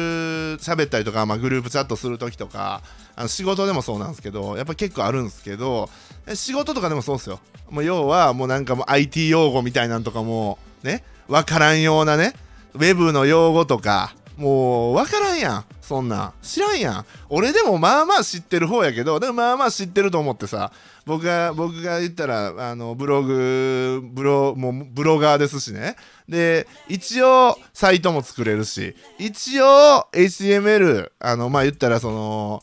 [0.60, 2.82] 喋ったりとか、まあ、グループチャットする時とか
[3.16, 5.88] あの仕事でもそうなんですけどやっぱ結構あるんですけど
[6.34, 7.40] 仕事とかでもそうですよ。
[7.70, 12.34] もう要はもうなんかもう IT 用語みたいなんとかもね分からんようなね
[12.74, 15.64] ウェブの用語とかもう分からんやん。
[15.80, 16.16] そんな。
[16.24, 17.06] ん知らんやん。
[17.28, 20.72] 俺でもまあまあ知ってる方やけどでもまあまあ知ってると思ってさ。
[21.06, 25.94] 僕が僕が言ったらあのブログブロもうブロガーですしね。
[26.28, 28.96] で一応サイトも作れるし。
[29.18, 32.62] 一応 HTML あのまあ言ったらその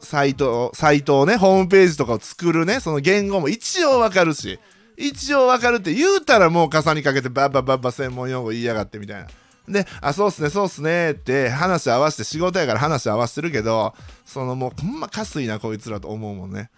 [0.00, 4.58] サイト、サイトをね、ホームページとかを作るね、その言語も一応わかるし、
[4.96, 9.28] 一応わかるって言うたらもう傘にかけてバッバッバッバ専門用語言いやがってみたいな。
[9.68, 13.94] で、あ、そうっすね、そうっすねって話合わせて仕事やから話合わせてるけど、
[14.24, 16.70] そのもうほんまかすいなこいつらと思うもんね。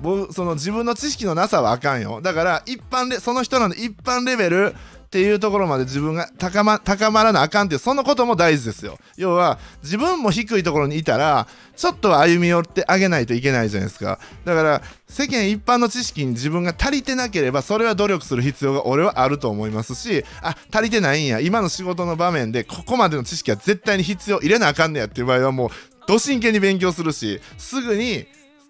[0.00, 2.20] 僕、その自分の知識のなさはあかんよ。
[2.20, 4.74] だから一般で、その人らの一般レベル
[5.12, 8.98] っていうところまで自分が高ま高まらなあかんっていうそのことも大事ですよ。
[9.18, 11.46] 要は自分も低いところにいたら
[11.76, 14.18] ちょっと歩み寄ってあげないといけないじゃないですか。
[14.46, 21.40] だから世間一般の知識に自分が足りてなければそれは努力する必要が俺はあると思いますしあ足りてないんや。
[21.40, 25.68] 今の仕事の場面でここまでの知識は絶対に必要入れなあかんねやっていう場合はもう
[26.08, 28.24] ど真剣に勉強するしすぐに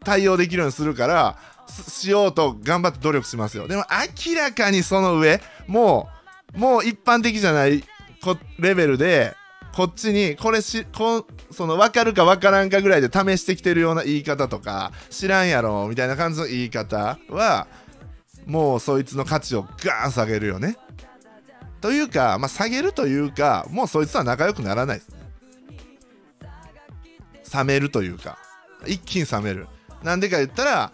[0.04, 1.38] 対応できるようにするから
[1.68, 3.68] しようと頑張って努力しますよ。
[3.68, 3.84] でも
[4.26, 6.21] 明らかにその上もう
[6.54, 7.82] もう一般的じゃない
[8.22, 9.34] こレベルで
[9.74, 17.66] こっちにこれしこその分かるか分からんかぐらいで試してきてるような言い方とか知らんやろみたいな感じの言い方は
[18.46, 20.76] もうそいつの価値をガーン下げるよね。
[21.80, 25.08] というか、まあ、下げるというかもうそいつは仲良くならないです。
[25.08, 25.16] ね
[27.54, 28.38] 冷めるというか。
[28.86, 29.68] 一気に冷める。
[30.02, 30.92] なんでか言ったら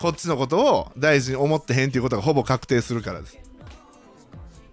[0.00, 3.38] こっちのことを大事に思ってへんっていうことがほぼ確定するからです。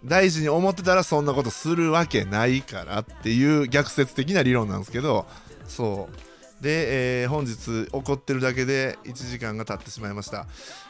[0.03, 5.27] 大事に思ってたらそんなことするわけないからっていう逆説的な理論なんですけど
[5.67, 6.63] そう。
[6.63, 10.45] で、えー本日怒ってるだけで1時間が経ってしまいました。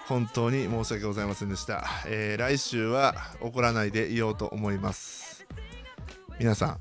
[0.07, 5.45] 本当に申し訳ございませんでした、えー来週は怒らないでいようと思います。
[6.39, 6.77] 皆さん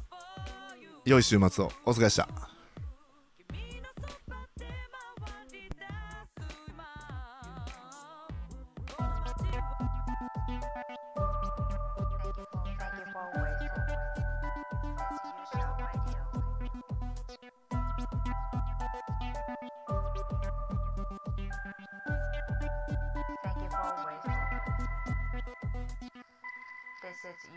[1.05, 1.73] 良い週末を。
[1.87, 2.50] お疲れでした。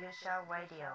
[0.02, 0.90] Yesha Radio.